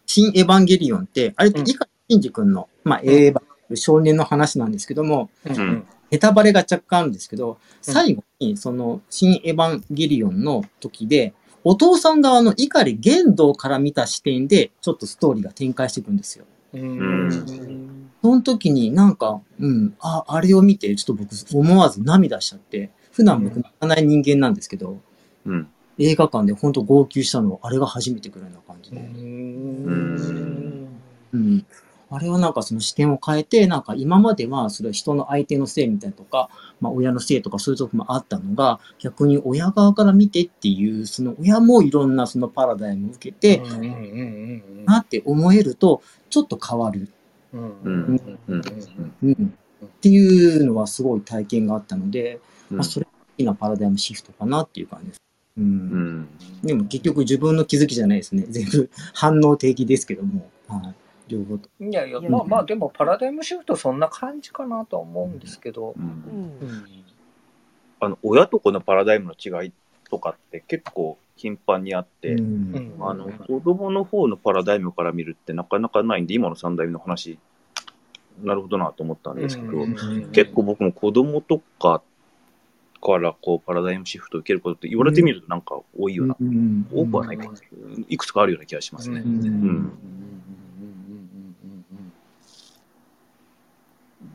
[0.06, 5.56] 新エヴァンゲリオンって、あれってうん井川真司君の、まあ、エヴァ少年の話なんですけども、うん。
[5.56, 5.86] うん。
[6.10, 11.34] ネタバレが若干あるんですけど、最後に、その、新エヴァンゲリオンの時で、
[11.64, 16.44] お父さん側の碇玄道から見た視点で、ちょっとストーリーが展開していくんですよ。
[16.72, 25.00] うんその時になんか、うん、あ、あれを見て、ちょっと僕思わず涙しちゃって、普段僕泣かない人間なんですけど、
[25.46, 25.68] うん。
[25.98, 28.96] 映画館で本当号泣したのは、あれが初めてくらいな感じで。
[28.98, 30.88] うん
[31.32, 31.66] うん。
[32.12, 36.50] あれはなんかその視点を変えて、なんか今まではそれは人の相手のせいみたいなとか、
[36.80, 43.62] まあ親のせいとかそういうとこもあったのが、逆に親側から見てっていう、その親もいろんなそのパラダイムを受けて、
[44.86, 47.08] なって思えると、ちょっと変わる。
[47.52, 49.54] うんうんうんうんうん。
[49.84, 52.40] っていうのはすごい体験があったので、
[52.70, 55.20] うんまあそれが大きなパラダイムシフトかなっていう感じです。
[55.58, 55.60] う。
[55.60, 56.28] うんん。
[56.62, 58.46] でも結局自分の気づきじゃないですね。
[58.48, 60.50] 全部反応的ですけども。
[60.66, 60.94] はい。
[61.30, 61.68] 両方と。
[61.80, 65.90] いやいや、まあまあ、でもパラダイムシフトそんな感じかなとは思うんですけど。
[65.90, 66.00] う。
[66.00, 66.06] うん。
[66.08, 66.84] ん
[68.00, 69.72] あの、親と子のパラダイムの違い
[70.10, 72.94] とかって結構頻繁にあって、うん。
[72.98, 73.08] うん。
[73.08, 77.38] あの、子供の方のパラダイムから見るってなかなかないんで、今の三代目の話、
[78.42, 80.30] なるほどなと思ったんですけど、うん。
[80.32, 82.02] 結構僕も子供とか
[83.02, 86.86] からこうパラダイムシフトを受けることって言われてみるとなんか多いような、うん。
[86.92, 87.58] 多くはないかな、
[88.08, 88.16] い。
[88.16, 89.20] くつかあるような気がしますね。
[89.20, 89.92] うんうん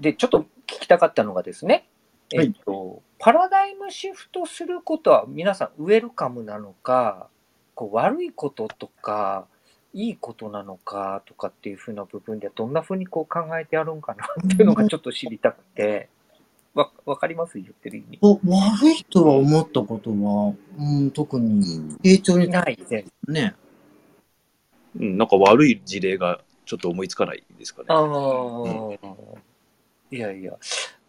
[0.05, 1.87] で、ちょっと聞きたかったのがですね、
[2.31, 7.27] はいえっと、パラダイムシフトすることは皆さんウェルカムなのか、
[7.73, 9.47] こう悪いこととか、
[9.93, 16.09] いいことなのかとかっていうふうな部分ではどんなふうにこう考えてやるんかなっていうのがちょっと知りたくて、
[16.75, 17.57] わ、わかります？
[17.57, 18.19] 言ってる意味。
[18.21, 23.05] お悪いとは思ったことは、うん、特に成長にないですね。
[23.27, 23.55] ね。
[24.99, 27.87] うん、なんか悪い事例がちょっと思いつかないですかね。
[27.89, 28.05] ああ、
[30.15, 30.53] いやいや、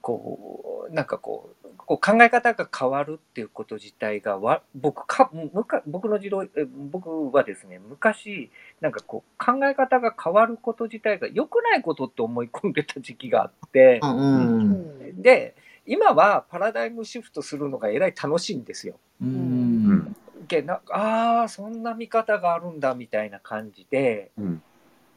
[0.00, 8.50] こう、なんかこう、こう考え方が変わるっていうこと自体がわ、僕か、むか僕の時代、え僕はですね、昔、
[8.80, 15.22] なんかこう、考え方が変わること自体が良くないことって思い込んでた時期があってう、んうん。
[15.22, 15.54] で、
[15.86, 18.98] 今はパラダイムシフトするのがえらい楽しいんですよ。
[19.22, 19.24] う。
[19.24, 20.16] うんん。
[20.48, 24.62] けなああ、そんな見方があるんだみたいな感じで、うん。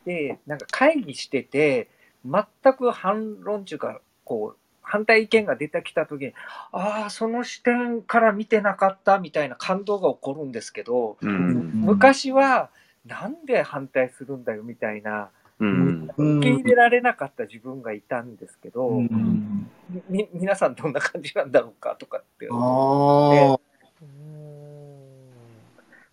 [0.06, 1.90] で、なんか会議してて、
[2.26, 6.34] 全く反論中か、こう、反対意見が出てきたときに、
[6.72, 11.72] ああ、その視点から見てなかったみたいな感動が起こるんですけど、うん。
[11.76, 12.70] 昔は、
[13.06, 16.12] なんで反対するんだよみたいな、うん。
[16.18, 19.70] うん受け入れられなかった自分がいたんですけど、うん
[20.10, 22.48] み、皆さんどんな感じなんだろうかとかって。
[22.52, 23.60] ああ。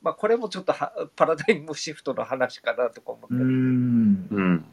[0.02, 3.34] まあ、これもちょっとはパラダイムシフトの話かなとか思って。
[3.34, 4.28] うん。
[4.30, 4.64] うん。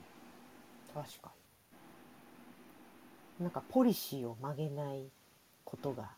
[0.93, 1.31] 確か
[3.39, 5.03] になんかポリシーを曲げない
[5.65, 6.09] ことが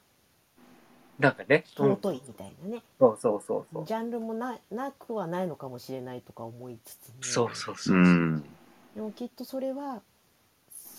[1.18, 3.86] なんかね、うん尊いみたいなね、そうそうそうそう。
[3.86, 8.00] ジャンルもななくはないのかもしれないとか思いつつ、ね、そうそうそうう。
[8.02, 8.44] ん。
[8.96, 10.02] でもきっとそれは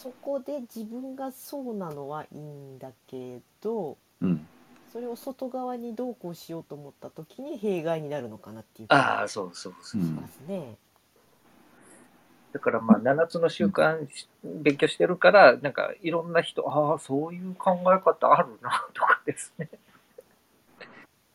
[0.03, 4.47] そこで自分がそうなのはいいんだけどうん。
[4.91, 10.01] それを外側にどうこうしようと思った時に弊害になるのかなっていうああ、気そうそうそう。
[10.01, 10.77] うんがしますね。
[12.53, 19.69] だからまあ、7つの習慣し勉強してるから、なんかいろんな人、ああ、そういう考え方あるな、とかですね。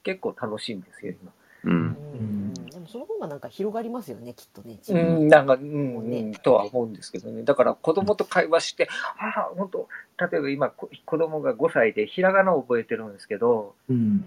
[0.04, 1.32] 結構楽しいんですよ、今。
[1.64, 1.98] うん。
[2.14, 4.76] うんでもその方がなんか広がりますよねきっとね。
[4.78, 7.44] 自う分ん、なんか、うん、うん、とは思うんですけどね。
[7.44, 8.88] だから子供と会話して、
[9.20, 9.88] ああ、本当
[10.32, 14.24] 例えば今、こ子供が5歳でひらがなを覚えてるんですけど、うん。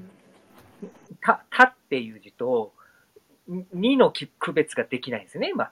[1.22, 2.72] た、たっていう字と、
[3.48, 5.70] 2のき区別ができないんですね、今。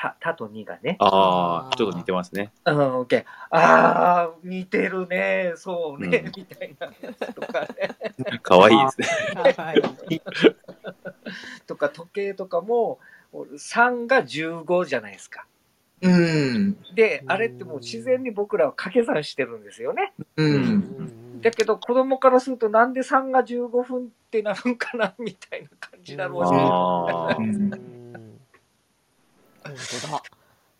[0.00, 0.96] た、たと2がね。
[0.98, 2.52] ああ、ちょっと似てますね。
[2.64, 3.24] うん、オッケー。
[3.50, 8.38] ああ、似てるね、そうね、うんみたいなやつとかね。
[8.38, 9.06] かわいいですね。
[9.58, 10.22] はい。
[11.66, 12.98] とか、時計とかも、
[13.34, 15.44] 3が15じゃないですか。
[16.00, 16.78] うん。
[16.94, 20.14] で、あれってもう自然に僕らは掛け算してるんですよね。
[20.36, 21.40] うん。
[21.42, 28.29] だけど子供からするとなんで3が15分ってなるんかなみたいな感じだろうし。
[29.70, 30.22] 本当だ。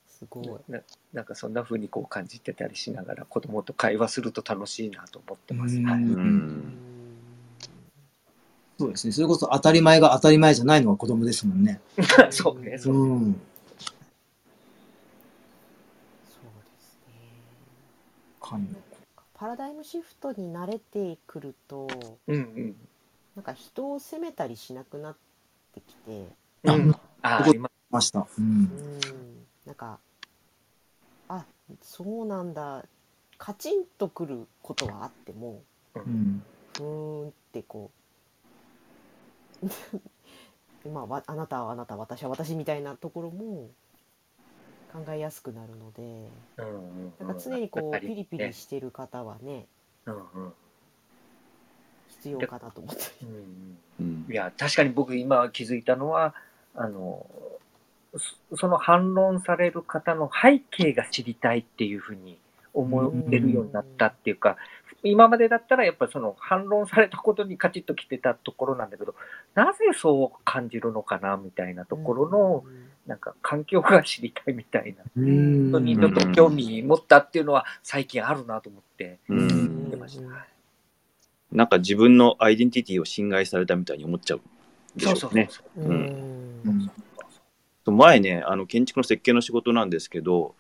[0.07, 0.73] すごい。
[0.73, 0.81] な
[1.13, 5.77] なんかそんな風にこう感じてたりしながら子供と会話すると楽しいなと思ってます。
[5.77, 6.79] はいうん。
[8.79, 9.13] そうですね。
[9.13, 11.81] それこそ当たり前が当たり前じゃないのが子供ですもんね。
[12.31, 13.17] そうね、そうう。
[13.17, 13.41] ん。
[16.29, 17.13] そうですね。
[19.35, 22.77] パラダイムシフトに慣れてくると、うんうん。
[23.37, 25.17] なんか人を責めたりしなくなっ
[25.75, 26.27] てきて、
[26.67, 26.91] あうん
[27.23, 27.45] ああ、
[27.91, 28.21] ました。
[28.21, 28.27] う。
[28.39, 28.71] うんん
[29.67, 29.99] なんか
[31.29, 31.45] あ
[31.83, 32.85] そうなんだ
[33.39, 35.63] カチンとくることはあっても
[35.95, 36.43] うん。
[36.77, 37.91] ふーんってこ
[40.85, 43.71] う まあわあなたはあなた私は私みたいなところも
[44.93, 49.67] 考えやすくなるのでうんうんなんか常にこうピリピリしてる方はね
[50.07, 50.55] うんうん
[52.09, 53.03] 必要かなと思って。
[53.23, 56.35] うんうんうんいや、確かに僕今気づいたのは、
[56.75, 57.27] あの、
[58.17, 62.39] そその反論される方の背景が知りたいっていうふうに
[62.75, 64.57] 思えるようになったっていうか、
[65.03, 69.15] 今までだったらやっぱりその反論されたことにカチッときてたところなんだけど、
[69.55, 72.65] なぜそう感じるのかなみたいなところの、
[73.07, 75.71] なんか環境が知りたいみたいな、うん。
[75.71, 80.27] 本当にちょっと興味持ったっていうのは最近あるなと思ってうん見てました。
[80.27, 80.35] うん
[81.53, 84.41] なんか自分のアイデンティティを侵害されたみたいに思っちゃう
[84.95, 85.49] でしそうそうそうょうね。
[85.51, 86.30] そう。
[87.87, 90.55] うんうん前ね、あの建築の設計の仕事なんですけど、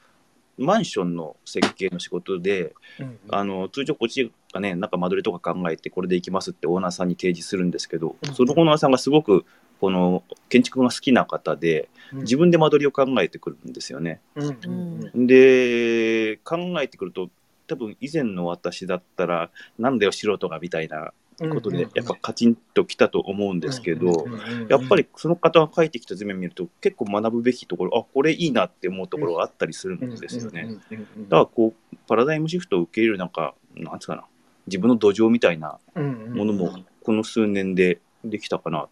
[0.58, 9.44] マンションの設計の仕事で、うんあの通常こっちがね、なんか間取りとか考えて、これでいきますってオーナーさんに提示するんですけど、うんそのオーナーさんがすごく
[9.80, 14.20] この建築が好きな方で、自分で間取りを考えてくるんですよね。
[14.34, 15.26] うんうんうん。
[15.26, 17.30] で、考えてくると、
[17.66, 21.12] 多分以前の私だったら、なんだよ、素人がみたいな
[21.48, 24.26] ことで、やっぱカチンときたと思うんですけど、
[24.68, 30.76] やっぱりその方が書いてきた図面見ると、結構学ぶべきところ、あこれいいなって思うところがあったりするんですよね。
[30.90, 34.24] だからこう、パラダイムシフトを受け入れるなんか、なんつうかな、
[34.66, 38.88] 自分の土壌みたいなものも、この数年でできたかな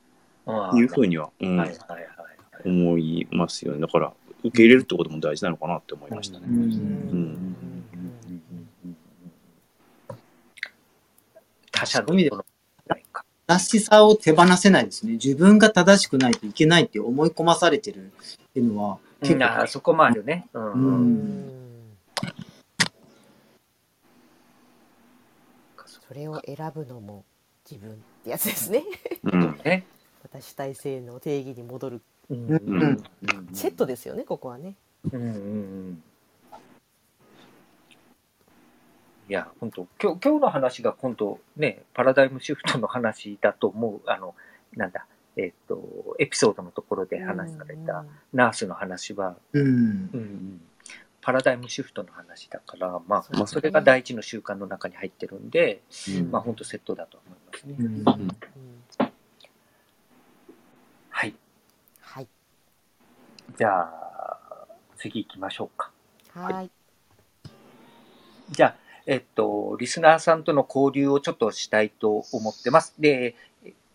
[0.47, 1.31] というふうには、
[2.65, 3.81] 思いますよね。
[3.81, 4.13] だから、
[4.45, 6.47] 受け入れるってことも大事なのかなって思いましたね。
[6.49, 7.57] うんうん
[11.79, 12.45] 他者の人の
[12.89, 13.25] ないか。
[13.47, 15.13] 正しさを手放せないですね。
[15.13, 18.09] 自分が正しくないといけないって思い込まされてるっ
[18.53, 20.49] ていうのは結うん、そこもあるね。
[20.53, 21.59] うんううんん
[25.87, 27.25] それを選ぶのも
[27.71, 28.85] 自分ってやつですね。
[29.25, 29.85] うんね。
[30.23, 32.01] 私体制の定義に戻る
[32.31, 33.03] うん
[33.53, 34.75] セットですよね、ここはね。
[35.13, 36.03] うんうんうん
[39.29, 44.35] いや、本当今日、今日の話が今度ね、パラダイムシフトの話だと思う、あの、
[44.75, 45.07] なんだ、
[45.37, 50.61] えっ、と、エピソードのところで話されたナースの話は、うんうんうん、
[51.21, 57.77] パラダイムシフトの話だから、まあ、それが第一の習慣の中に入ってるんで、うんまあ、本当セットだと思いますね。
[57.79, 58.29] うんうんうん
[61.11, 61.35] はい。
[62.01, 62.29] はい。
[63.59, 64.39] じゃあ、
[64.97, 65.91] 次行きましょうか。
[66.33, 66.71] はい。
[68.51, 72.95] じゃあ、えっと、リスナーさんとの交流をちょっとしたいと思ってます。
[73.01, 73.37] で、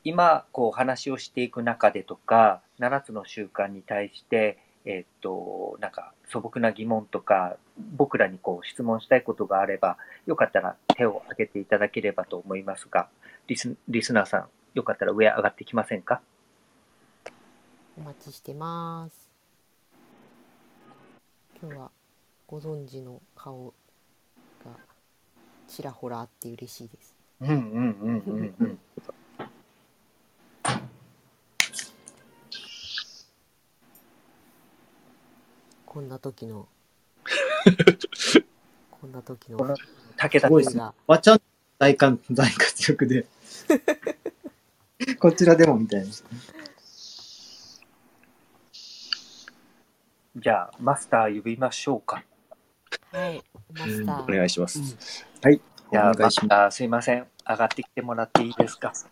[0.03, 7.57] 今、こう話をしていく中でとか、7つの習慣に対して、えっと、なんか素朴な疑問とか、
[7.95, 13.07] 僕らにこう質問したいことがあれば、よかったら手を挙げていただければと思いますが、
[13.45, 16.21] リスリスナーさん、よかったら上上がってきませんか？
[17.95, 19.29] お待ちしてます。
[21.61, 21.91] 今日は
[22.47, 23.75] ご存知の顔
[25.73, 27.15] ちらほらあって嬉しいです。
[27.41, 27.63] うんうんうん
[28.27, 28.79] うんうん。
[35.83, 36.67] こんな時の
[38.91, 39.75] こんな時の武
[40.41, 41.41] 田君がわちゃん
[41.79, 43.25] 大活大活躍で。
[45.19, 46.11] こちらでもみたいな。
[50.35, 52.23] じゃあ、マスター呼びましょうか。
[53.11, 53.43] はい
[53.73, 55.32] マスタおー願いします。
[55.43, 55.59] はい。
[55.91, 57.27] じゃあ、お願いしまマスター、すいません。
[57.45, 58.93] 上がってきてもらっていいですか？
[58.95, 59.09] す。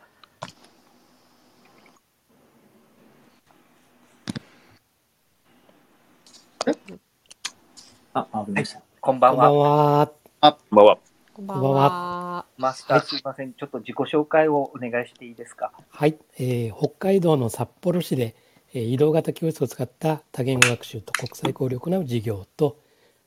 [8.14, 8.82] あ、あ、りました。
[9.02, 9.68] こんばんこんばんは。
[10.00, 10.08] は。
[10.40, 10.98] こんばんは。
[11.34, 12.46] こんばんは。
[12.58, 13.52] マスター、すいません。
[13.52, 15.74] ちょっと自己紹介をお願いしていいですか？
[15.90, 18.38] はい、えー北海道の札幌市で、
[18.74, 22.80] えー移動型教室を使った多言語学習と国際交流を行う事業と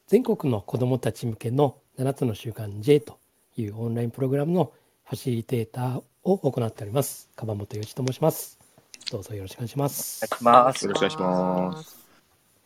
[0.07, 3.21] 全国の子どもたち向けの7つの習慣 J と
[3.57, 4.73] いうオンラインプログラムの
[5.05, 7.29] ファシリテーターを行っております。
[7.37, 8.59] 樺本洋一と申します。
[9.13, 10.25] どうぞよろしくお願いします。
[10.43, 10.93] お願いしますよ。
[10.93, 12.09] ろしくお願いします。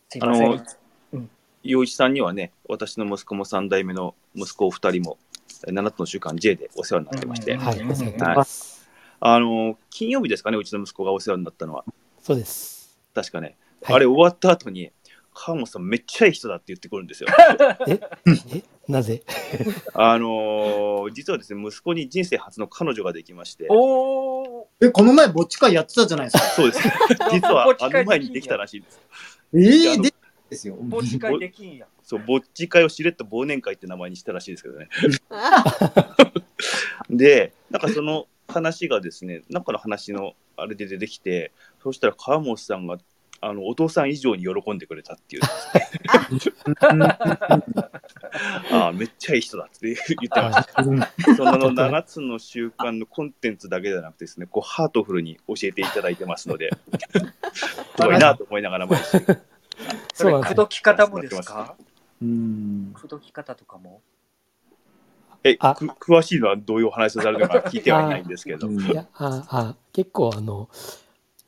[0.09, 1.31] すいません。
[1.63, 5.19] 陽一さんにはね、私の息子も3代目の息子お二人も、
[5.67, 8.89] 7つの習慣 J でお世話になってまして、うんはい、お世話になってます。
[9.21, 11.85] あの、金曜日ですかね、うちの息子がお世話になったのは。
[12.23, 12.99] そうです。
[13.15, 13.57] 確かね。
[13.83, 14.91] はいあれ終わった後に、
[15.35, 17.29] 川本さんめっちゃいい人だって言ってくるんですよ。
[17.87, 18.01] え、
[18.89, 19.23] なぜ？
[19.95, 26.45] あのー実はですね、息子に人生初の彼女ができまして、おーえ、この前、ぼっち会やってたじゃないですか。
[26.45, 26.89] そうです。
[27.33, 29.01] 実はあの前にできたらしいです。
[29.55, 30.15] ええで
[30.51, 30.77] ですよ。
[30.81, 31.87] ぼっち会できんや。
[32.03, 34.89] そう、ぼっち会をしれっと忘年会って名前にしたらしいですけどね。
[37.11, 42.99] で、なんかその話がですね、なんかの話のあれで出てきて、そしたら川本さんが、
[43.41, 45.43] あの、お父さん以上に喜んでくれたっていう。
[48.71, 49.97] ああ、めっちゃいい人だって言っ
[50.29, 50.85] てました。
[51.37, 56.71] その7つの習慣のコンテンツだけじゃなくてですね、こうハートフルに教えていただいてますので、
[57.53, 59.19] すごいなと思いながら毎週。
[60.15, 61.77] そうなんですよ口説き方もですか？
[62.21, 62.91] うん。
[62.95, 64.01] 口説き方とかも？
[65.45, 68.69] え、あく詳しいのはどういうお話をされてるのか聞いてはいないんですけど。
[68.69, 70.69] いやああ結構あの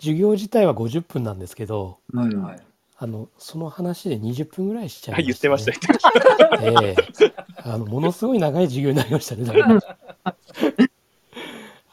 [0.01, 2.61] 授業自体は50分なんですけどうんはい。
[3.03, 6.09] あのその話で20分ぐらいしちゃいはい、言ってました、ね言って
[6.73, 7.25] ました。
[7.25, 9.45] ええあのものすごい長い授業になりましたね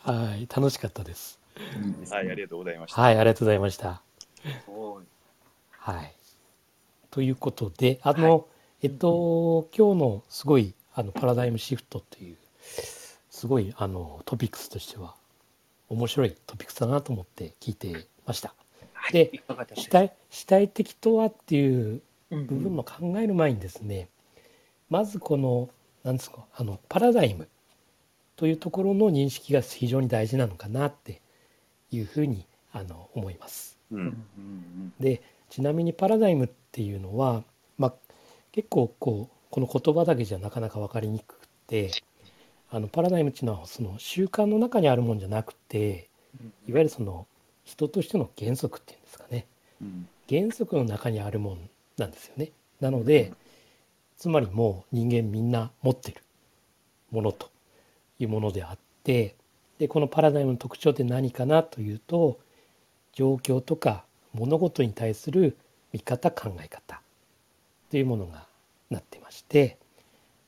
[0.03, 1.39] はい楽しかったです
[2.09, 3.01] はい、ありがとうございました。
[3.01, 4.01] はいありがとうございました。
[5.79, 6.13] はい
[7.09, 8.47] ということであの、
[8.81, 12.37] えっと今日のすごいあのパラダイムシフトっていう
[13.29, 15.15] すごいあのトピックスとしては
[15.89, 18.53] 面白いトピックスだなと思って聞いてました。
[18.93, 19.13] はい。
[19.13, 19.43] で
[19.75, 24.09] 主体主体的とはっていう部部分の考える前にですね、
[24.89, 25.69] まずこの
[26.03, 27.47] なんですかあのパラダイム
[28.35, 31.21] というところの認識が非常に大事なのかなって
[31.91, 33.77] いうふうにあの思います。
[33.91, 33.95] う。
[33.95, 34.05] うんん
[34.37, 37.43] うんでちなみにパラダイムっていうのは、
[37.77, 37.93] まあ、
[38.51, 41.91] 結構こうこの言葉だけじゃなかなか分かりにくくて
[42.69, 46.09] あのパラダイムっていうのはその習慣の中にあるもんじゃなくて
[46.39, 46.53] うん。
[46.67, 47.27] いわゆるその
[47.63, 49.45] 人としての原則っていうんですかね。
[49.81, 50.07] うん。
[50.29, 52.51] 原則の中にあるもんなんですよね。
[52.79, 53.33] なので
[54.17, 56.21] つまりもう人間みんな持ってる
[57.11, 57.49] ものと
[58.19, 59.35] いうものであって
[59.79, 62.39] でこのパラダイムの特徴って何かなというと
[63.13, 64.03] 状況とか
[64.33, 65.57] 物事に対する
[65.93, 67.01] 見方考え方
[67.89, 68.45] というものが
[68.89, 69.77] なってまして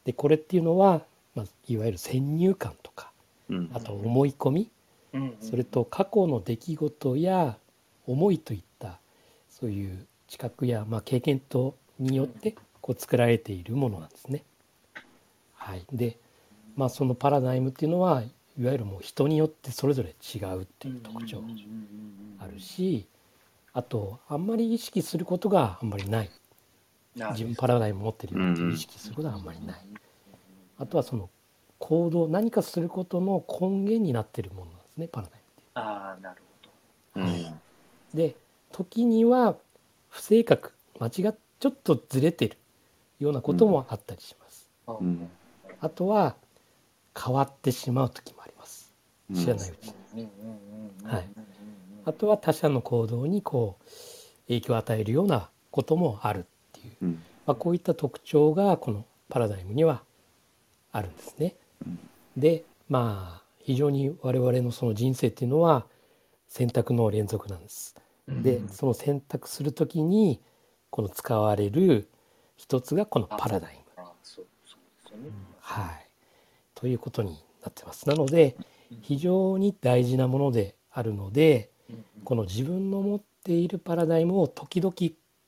[0.06, 1.02] でこれっていうのは、
[1.40, 3.12] まあ、いわゆる先入観とか
[3.50, 3.72] うん。
[3.74, 4.72] あと思い込み
[5.14, 7.58] うんうんそれと過去の出来事や
[8.06, 9.00] 思いといった
[9.50, 14.44] そういう知覚やまあ経験とによってこう作られているものなんですね。
[15.54, 16.18] はい、で、
[16.76, 18.24] まあ、そのパラダイムっていうのは
[18.58, 21.48] いわゆるもう人によってそれぞれ違うっていう特徴が
[22.40, 23.08] あるし
[23.74, 26.30] あとあんまり意識することがあんまりない。
[27.16, 29.80] 自分パラダイム持ってるよって意識することがあんまりない。
[30.80, 31.30] あとはその
[31.78, 35.72] 行動何かすることの根源になっているものなんですねパラダイムって。
[35.76, 36.42] ああ、なる
[37.14, 37.60] ほうん。
[38.14, 38.36] で
[38.72, 39.56] 時には
[40.10, 42.58] 不正確間違っちょっとずれてる
[43.20, 44.70] ようなこともあったりします。
[44.88, 44.98] ど。
[45.02, 45.30] うん。
[45.82, 46.36] あとは
[47.18, 48.94] 変わってしまう時もあります。
[49.34, 50.30] 知らないうちに。
[51.04, 51.30] はい。
[52.06, 53.84] あとは他者の行動にこう
[54.48, 57.24] 影響を与えるようなこともあるっていう、うん。
[57.46, 60.04] まあ、こういった特徴がこのパラダイムには
[60.92, 61.56] あるんですね。
[61.86, 62.00] うん
[62.38, 65.86] でまあ非常に我々のその人生っていうのは
[66.48, 67.96] 選択の連続なんです。
[68.28, 70.40] でその選択する時に
[70.90, 72.08] この使われる
[72.56, 74.04] 一つがこのパラダイム。
[74.04, 75.30] あそうそうですよね。
[75.60, 76.08] はい、
[76.74, 78.08] ということになってます。
[78.08, 78.56] なので
[79.02, 81.70] 非常に大事なものであるので
[82.24, 84.94] この自分の持っているパラダイムを時々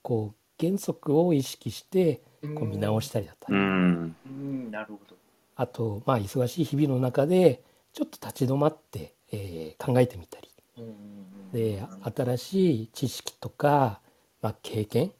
[0.03, 5.20] こう原則を意識してこう見直したりだったり、うんうん、なるほど。
[5.61, 7.61] あとまあ忙しい日々の中で
[7.93, 10.49] ちょっと立ち止まって、えー考えてみたり。
[11.53, 11.83] で
[12.15, 13.99] 新しい知識とか、
[14.41, 15.11] まあ、経験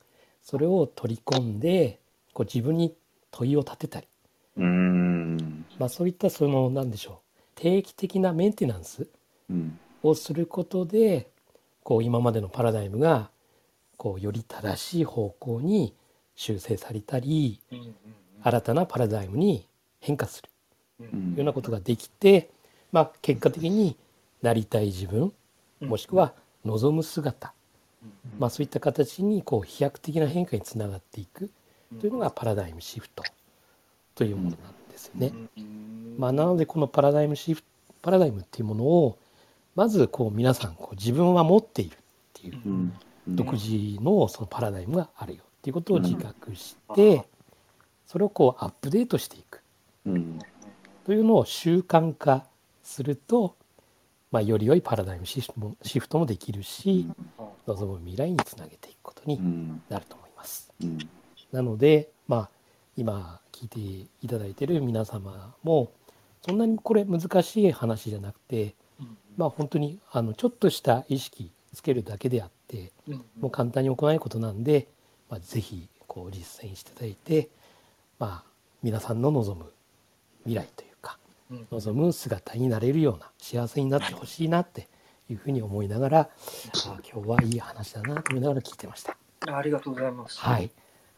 [0.42, 2.00] それを取り込んで
[2.34, 2.96] こう自分に
[3.32, 4.08] 問いを立てたり、
[4.58, 5.66] うん。
[5.78, 9.08] まあ、そういったその何でしょう定期的なメンテナンス
[9.50, 9.78] うん。
[10.04, 11.30] をすることで
[11.84, 13.30] こう今までのパラダイムが
[13.98, 15.94] こうより正しい方向に
[16.36, 17.62] 修正されたり
[18.42, 19.68] 新たなパラダイムに
[20.02, 20.50] 変化する。
[21.06, 22.50] ようなことができて、
[22.92, 23.96] まあ、結果的に
[24.42, 25.34] なりたい自分
[25.80, 26.34] もしくは
[26.64, 27.54] 望む姿、
[28.38, 31.50] まあ、そういった形にこう飛躍的な変化につながっていく。
[32.00, 33.24] というのがパラダイムシフト
[34.16, 34.58] というものなん
[34.90, 35.34] ですよね。
[35.58, 36.16] うん。
[36.18, 37.68] まあ、なのでこのパラダイムシフト
[38.02, 39.18] パラダイムっていうものを
[39.76, 41.98] まずこう皆さんこう自分は持っているっ
[42.34, 42.94] ていううん。
[43.28, 47.24] 独自のそのパラダイムがあるよっていうことを自覚して
[48.08, 49.61] それをこうアップデートしていく
[50.06, 50.40] うん。
[51.06, 52.46] というのを習慣化
[52.84, 53.56] すると、
[54.32, 57.08] まあ、より良いパラダイムシフトもできるし
[57.68, 59.82] 望む未来につなげていくことにうん。
[59.90, 60.72] なると思います。
[60.82, 60.98] うん。
[61.52, 62.50] なので、まあ、
[62.96, 65.92] 今聞いていただいている皆様も
[66.46, 68.74] そんなにこれ難しい話じゃなくて
[69.38, 72.92] まあ本当にあのちょっとした意識つけるだけであって
[73.40, 74.88] もう簡単に行えることなんで、
[75.30, 77.50] まあ、ぜひこう実践していただいて、
[78.20, 78.52] まあ、
[78.84, 79.72] 皆さんの望む
[80.46, 81.18] 未来というか
[81.72, 84.88] 望む姿になれるような幸せになってほしいなって
[85.30, 86.30] いうふうに思いながら、あ
[87.12, 89.18] 今日はいい話だなと思いながら聞いてました。
[89.48, 90.40] ありがとうございます。
[90.40, 90.72] はい、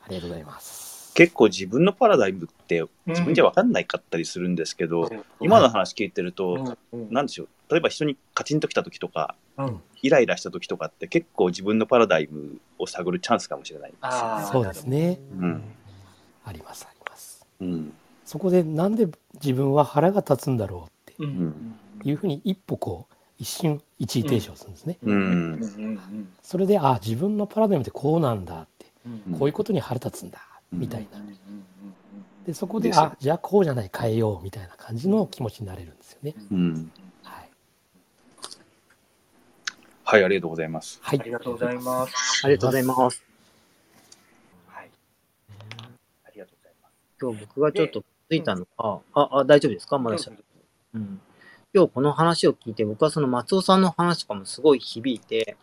[0.05, 1.13] ありがとうございます。
[1.13, 5.09] 結構自分のパラダイムって自分じゃ分かんないかったりするんですけど、
[5.39, 14.45] 今の話聞いてると、なんでしょう例えば人にカチンときた時とかうんイライラした時とかって結構自分のパラダイムを探るチャンスかもしれないですよね。
[14.51, 15.19] そうですね。
[15.39, 15.63] うん
[16.45, 17.47] ありますあります。
[17.61, 17.93] うん
[18.25, 24.73] そこでなんで自分は腹が立つんだろうってうんいうふうに一歩こう一瞬一時停止をするん
[25.59, 25.97] ですね。
[26.41, 28.85] それであ自分のパラダイムってこうなんだって
[29.27, 30.39] うんこういうことに腹立つんだ
[30.71, 31.17] うんみたいな。
[31.17, 31.35] うん
[32.45, 36.35] でそこであじゃあこうじゃない変えようみたいな感じの気持ちになれるんですよね。
[36.51, 36.91] うん
[37.23, 37.49] はい。
[40.03, 40.99] はい、ありがとうございます。
[41.01, 41.21] はい。
[41.21, 42.41] ありがとうございます。
[42.43, 43.23] ありがとうございます。
[44.67, 44.89] はい。
[46.25, 46.93] ありがとうございます。
[47.21, 49.97] 今日僕がちょっと気づいたのが、あ、あ、大丈夫ですか？
[49.97, 50.27] まだし。
[50.27, 50.31] ゃ
[50.93, 51.21] うん。
[51.73, 55.57] 今日この話を聞いて、僕はその松尾さんの話とかもすごい響いて、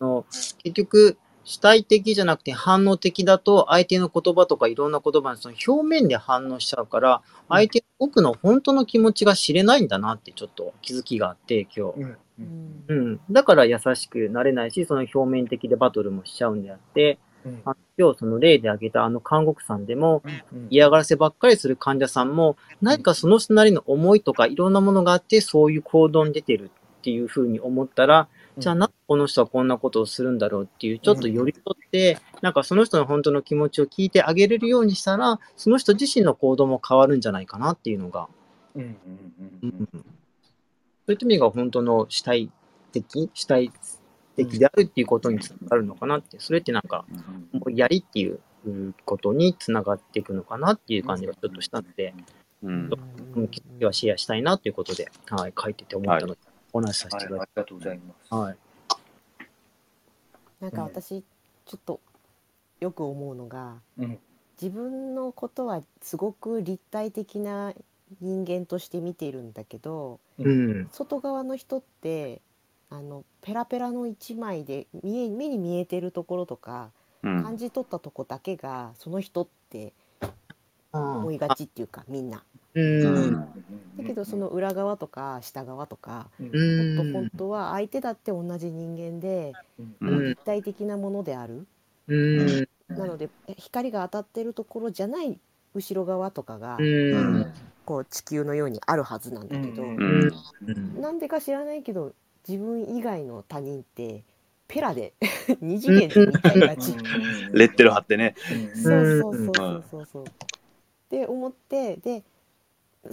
[0.00, 0.24] の
[0.62, 12.00] 結局、主体的じゃなくて反応的だと、相手の言葉とかいろんな言葉にその表面で反応しちゃうから、相手の奥の本当の気持ちが知れないんだなってちょっと気づきがあって、今日。
[12.02, 12.18] うん。
[12.38, 12.84] うん。
[12.88, 13.20] うん。
[13.30, 17.27] だから優しくなれないし、その表面的でバトルもしちゃうんであって、うん
[17.64, 20.66] あ今日その例で挙げたあの看護婦さんでも、うん。
[20.70, 28.28] 嫌がらせばっかりする患者さんも、何かその人なりの思いとかいろんなものがあって、そういう行動に出てるっていうふうに思ったら、
[28.58, 38.28] じゃあなんでこの人はこんなことをするんだろうっていう、ちょっと寄り添って、なんかその人の本当の気持ちを聞いてあげれるようにしたら、その人自身の行動も変わるんじゃないかなっていうのが、
[38.74, 38.82] うん。
[38.82, 38.92] うん。
[38.92, 38.96] う
[39.62, 39.68] うん。
[39.68, 39.98] ん、そ
[41.08, 42.50] ういった意味が本当の主体
[42.92, 43.72] 的、主体
[44.44, 47.04] 的であるっていうことにつながるのかなって、それってなんか、
[47.52, 48.40] 思いやりっていう
[49.04, 52.14] ことにつながっていくのかなっていう感じがちょっとしたので、
[52.62, 52.90] うん
[53.36, 56.38] うん、気づきはシェアしたいなということで、はい、書いてて思ったので、
[56.72, 58.16] お話しさせはい、ていただきありがとうございます。
[58.18, 58.34] ます。
[58.34, 58.56] はい。
[60.60, 61.22] なんか私
[61.66, 62.00] ちょっと
[62.80, 64.18] よく思うのがうん
[64.60, 67.72] 自分のことはすごく立体的な
[68.20, 70.88] 人間として見ているんだけどうん。
[70.90, 72.40] 外側の人って
[72.90, 76.90] あのペラペラの一枚で見え目に見えてるところとか
[77.22, 79.92] うん感じ取ったとこだけがその人って
[80.92, 82.42] 思あいがちっていうかみんな。
[82.74, 82.80] う。
[82.80, 83.48] うんん
[83.98, 87.12] だけどその裏側とか下側とかうんう本当ん。
[87.12, 89.54] 本当は相手だって同じ人間で
[90.00, 91.66] うん立体的なものである。
[92.06, 92.68] うん。
[92.88, 95.38] なのでえ光が当たってるところじゃない
[95.74, 97.52] 後ろ側とかがうん。
[97.84, 100.30] こう地球のようにあるはずなんだけど、うん。
[101.00, 102.12] なんでか知らないけど
[102.46, 104.24] 自分以外の他人って
[104.66, 105.14] ペラで
[105.60, 106.94] 二次元で見ちゃいがち。
[107.52, 108.34] レッテル貼ってね。
[108.74, 110.24] そうそうそうそうそうそう。
[110.24, 110.26] っ
[111.10, 112.22] て思ってで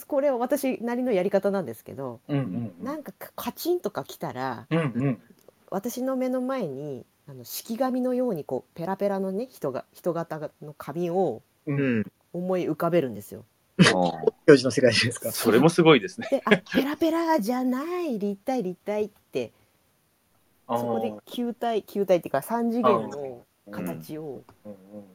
[0.08, 5.22] これは私なりのやり方なんですけどうんうんなんかカチンとか来たらうんうん
[5.70, 12.06] 私の目の前にあの式紙のようにこうペラペラのね人が人型の紙をうん。
[12.36, 13.46] 思い浮かべるんですよ。
[14.48, 15.32] 教授の世界ですか？
[15.32, 16.28] それもすごいですね。
[16.32, 19.52] であペラペラじゃない立体立体って
[20.68, 24.44] そこで球体球体っていうか3次元の形を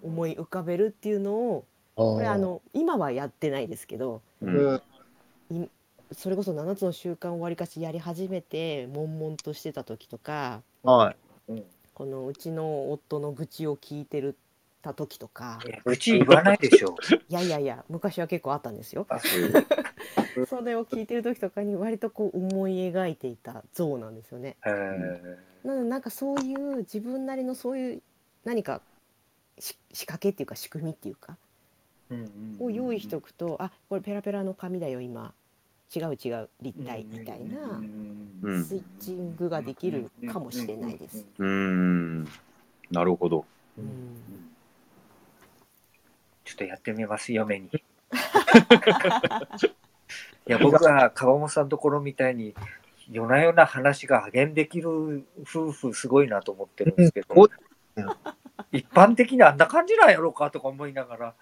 [0.02, 1.64] 思い浮かべるっていうのを
[1.96, 4.80] これあの今はやってないですけどうん
[5.50, 5.70] うん。
[6.12, 11.14] それこそ7つの習慣をわりかしやり始めて悶々としてた時とかは
[11.48, 11.62] い。
[11.94, 14.36] このうちの夫の愚痴を聞いてる
[14.82, 16.96] た時とかうち言わないでしょ。
[17.28, 19.06] いやいやいや昔は結構あったんですよ。
[19.08, 19.18] あ
[20.48, 24.56] それを聞いてる時とかに割とこう思い描いていた像なんですよね。
[25.64, 28.02] なのでなんかそういう自分なりのそういう
[28.44, 28.80] 何か
[29.58, 31.36] し仕掛けっていうか仕組みっていうか
[32.58, 35.34] を用意しておくと、あこれペラペラの紙だよ今
[35.94, 37.82] 違う違う立体みたいな
[38.42, 41.26] うんスイッチングができるかもしれないです。
[41.38, 42.24] うん。
[42.90, 43.44] なるほど。
[43.78, 44.40] うん
[46.50, 47.68] ちょっとやってみます、嫁に。
[47.70, 47.80] い
[50.46, 52.56] や、僕は川本さんのところみたいに、
[53.08, 57.48] 夜な夜な話が加減できる夫婦すごいなと思ってるんですけど、うん
[58.72, 61.34] 一般的にあんな感じなんやろうかとか思いなが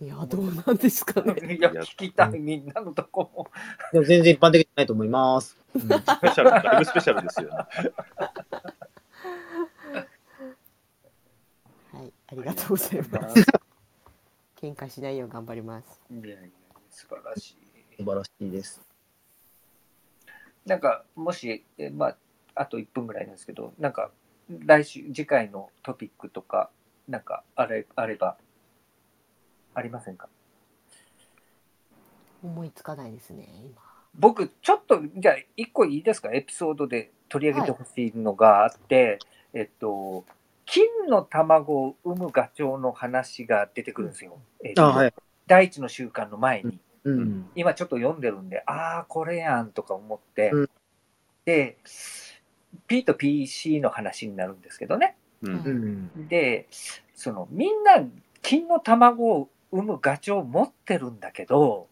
[0.00, 1.34] いやどうなんですかね。
[1.34, 3.48] ら、いや、聞きたい、みんなのとこも。
[3.92, 5.58] でも全然一般的じゃないと思います。
[5.76, 7.56] スペシャル、だいぶスペシャルですよね。
[11.92, 13.67] はいありがとうございます。
[14.60, 16.00] 喧嘩しないよう頑張ります。
[16.10, 16.38] いやいや、
[16.90, 17.56] 素晴らしい。
[17.96, 18.80] 素晴らしいです。
[20.66, 22.16] なんか、もし、えまあ、
[22.56, 24.10] あと1分ぐらいなんですけど、なんか、
[24.50, 26.70] 来週、次回のトピックとか、
[27.06, 28.36] なんか、あれ、あれば、
[29.74, 30.28] ありませんか？
[32.42, 33.80] 思いつかないですね今
[34.14, 36.32] 僕、ちょっと、じゃあ、1個いいですか？
[36.32, 39.20] エピソードで取り上げてほしいのがあって、
[39.54, 40.24] えっと、
[40.70, 44.38] 金の卵を産むガチョウの話が出てくるんですよ。
[44.64, 45.14] えっとあはい
[45.48, 46.78] 第一の習慣の前に。
[47.04, 47.50] うん。
[47.54, 50.70] 今ちょっと読んでるんで、ああ、これやんとか思って、うん
[51.46, 51.78] で、
[52.86, 55.16] P と PC の話になるんですけどね。
[55.42, 55.50] う。
[55.50, 56.28] うんん。
[56.28, 56.68] で、
[57.14, 58.04] そのみんな
[58.42, 61.88] 金の卵を産むガチョウを持ってるんだけど、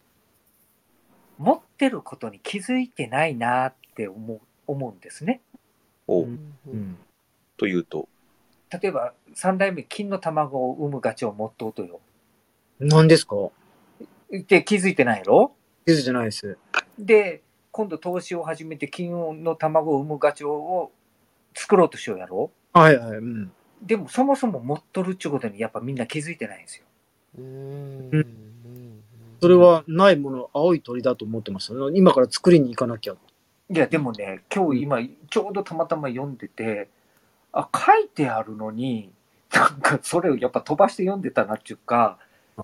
[1.39, 5.41] 持ってることに気づいてないなって思う思うんですね。
[6.05, 6.29] おうう
[6.69, 6.97] ん
[7.57, 8.07] というと。
[8.69, 11.99] 例えば三代目金の卵を産むガチョウを持っとうとよ。
[12.79, 13.35] 何ですか？
[14.29, 15.53] で、気づいてないやろ？
[15.85, 16.57] クイズじゃないです。
[16.99, 17.41] で、
[17.71, 19.11] 今度投資を始めて金
[19.43, 20.91] の卵を産むガチョウを
[21.55, 22.51] 作ろうとしようやろ？
[22.73, 23.17] はいはい。
[23.17, 23.51] うん。
[23.81, 26.85] でもそもそも持っとるっちゅうことにやっぱみんな気づいてないんですよ。
[27.37, 29.03] うーんうん
[29.39, 31.79] それはないもの、青い鳥だと思ってましたね。
[31.93, 33.13] 今から作りに行かなきゃ。
[33.13, 34.99] いや、でもね、今日今
[35.29, 36.89] ちょうどたまたま読んでて、
[37.57, 39.11] あ、書いてあるのに、
[39.51, 42.19] なんかそれをやっぱ飛ばして読んでたなっていうか、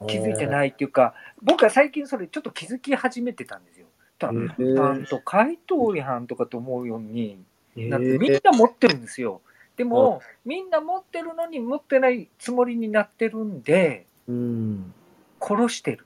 [0.07, 0.47] 気づいてい。
[0.47, 3.87] ないっていうか、僕は最近それちょっと気づき始めてたんですよ。
[4.19, 7.39] だから、ちゃんと回答やんとかと思うように、
[7.75, 9.41] えなんてみんな持ってるんですよ。
[9.77, 14.93] でも、みんな持ってるのに持ってないつもりになってるんで、うん。
[15.41, 16.05] 殺してる。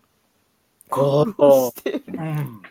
[0.91, 1.71] ああ。
[2.07, 2.61] うん。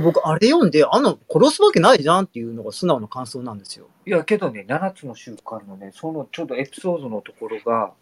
[0.00, 3.86] 僕、あれ読んで、あの、殺すわけないじゃんっていうのが素直な感想なんですよ。
[4.06, 7.92] いや、けどね、7つの習慣のね、そのちょうどエピソードのところが、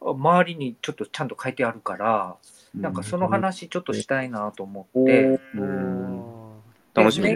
[0.00, 2.36] 周りにちょっとちゃんと書いてあるから、
[2.74, 6.34] なんかその話ちょっとしたいなと思って、うん。
[6.92, 7.34] 楽しみ。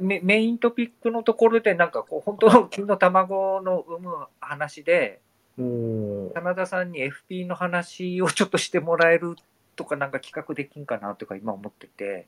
[0.00, 5.20] メメイントピックのところで、なんかこう、本当の金の卵の産む話で、
[5.56, 9.36] 真田さんに FP の話をちょっとしてもらえる
[9.76, 12.26] とか、なんか企画できんかなとか今思ってて、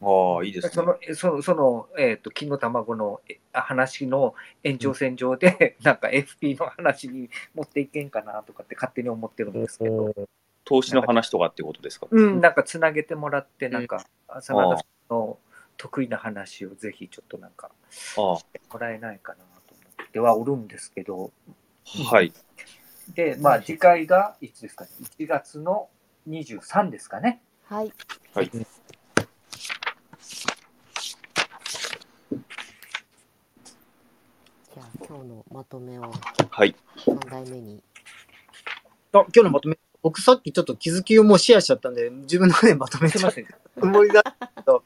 [0.00, 0.72] ああ、いいですね。
[0.72, 10.14] その、えその、その、えっ、と、金の卵のえ話の延長線上で、 なんか FP の話に持っていけんかなとかって勝手に思ってるんですけど、
[10.64, 12.06] 投資の話とかってことですか？
[12.10, 15.38] うん、なんかつなげてもらって、なんか、真田さんの
[15.76, 17.70] 得意な話をぜひちょっとなんか、
[18.16, 18.42] あも
[18.78, 19.44] らえないかなと
[19.74, 21.32] 思ってはおるんですけど、
[21.86, 22.32] あ、はい。
[23.14, 25.88] で、まあ次回がいつですかね、1月の
[26.28, 27.42] 23ですかね。
[27.64, 27.92] はい
[28.34, 28.50] はい。
[28.50, 36.10] じゃあ今日のまとめを
[36.50, 36.74] はい。
[36.96, 37.82] 3代目に
[39.12, 43.60] あ、今日のまとめ、僕さっきちょっと気づきをもうシェアしちゃったんで、自分のでまとめちゃっすいません。
[43.80, 44.82] つもりだけど、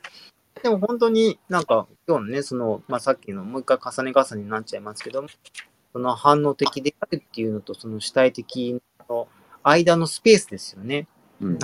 [0.62, 5.28] でも本当になんか今日のね、その、まあ、さっきのもう一回重ね重ねになっちゃいますけども、
[5.93, 9.28] その反応的であるっていうのと、その主体的の
[9.62, 11.07] 間のスペースですよね。
[11.40, 11.59] うん。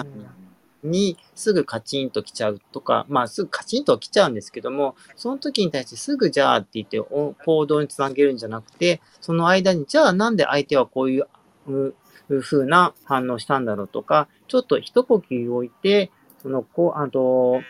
[0.82, 11.26] にすぐカチンと来ちゃうとか、まあすぐカチンと来ちゃうんですけども、その時に対してすぐじゃあって言って行動につなげるんじゃなくて、その間にじゃあなんで相手はこういう
[11.66, 11.94] う
[12.28, 16.10] う風な反応したんだろうとか、ちょっと一呼吸置いて、
[16.42, 17.60] そのこう、あと、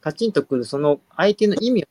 [0.00, 1.86] カチンとくるその相手の意味を、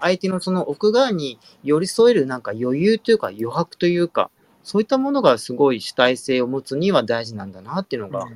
[0.00, 4.30] 相手のその奥側に寄り添えるなんか余裕というか余白というか、
[4.66, 8.26] そういったものがすごい主体性を持つには大事なんだなっていうのが、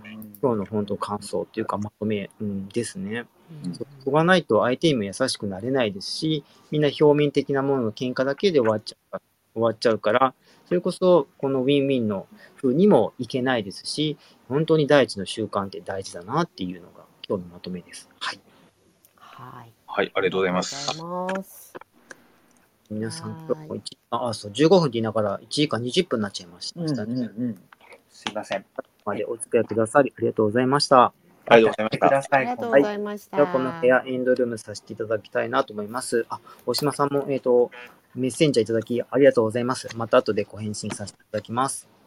[0.40, 3.26] 今日の本当感想っていうかまとめ、うん、ですね。
[3.72, 9.22] そこがないと相手にも優しくなれないですし、みんな表面的なものの喧嘩だけで終わっちゃうから、
[9.54, 10.34] 終わっちゃうから、
[10.68, 12.28] それこそこのウィンウィンの
[12.62, 14.16] 風にもいけないですし、
[14.48, 18.08] 本当に第一の習慣って大事だなっていうのが今日のまとめです。
[18.20, 18.40] はい。
[19.16, 21.74] はいはい、ありがとうございます。
[22.90, 23.80] 皆さん、はい今日も1
[24.10, 27.30] あ、あそう、15分って言いながら1時間20分になっちゃいましうんうんたね。
[27.38, 27.62] うん。
[28.08, 28.64] すいません。
[29.04, 31.12] までお付き合いくださりありがとうございました。
[31.46, 32.36] ありがとうございました。
[32.36, 36.26] ありがとうございました、ではこの部屋エンドルームさせていただきたいなと思います。
[36.28, 37.70] あ、大島さんも、えっ、と、
[38.14, 39.88] メッセンジャーいただきありがとうございます。
[39.96, 41.99] また後でご返信させていただきます。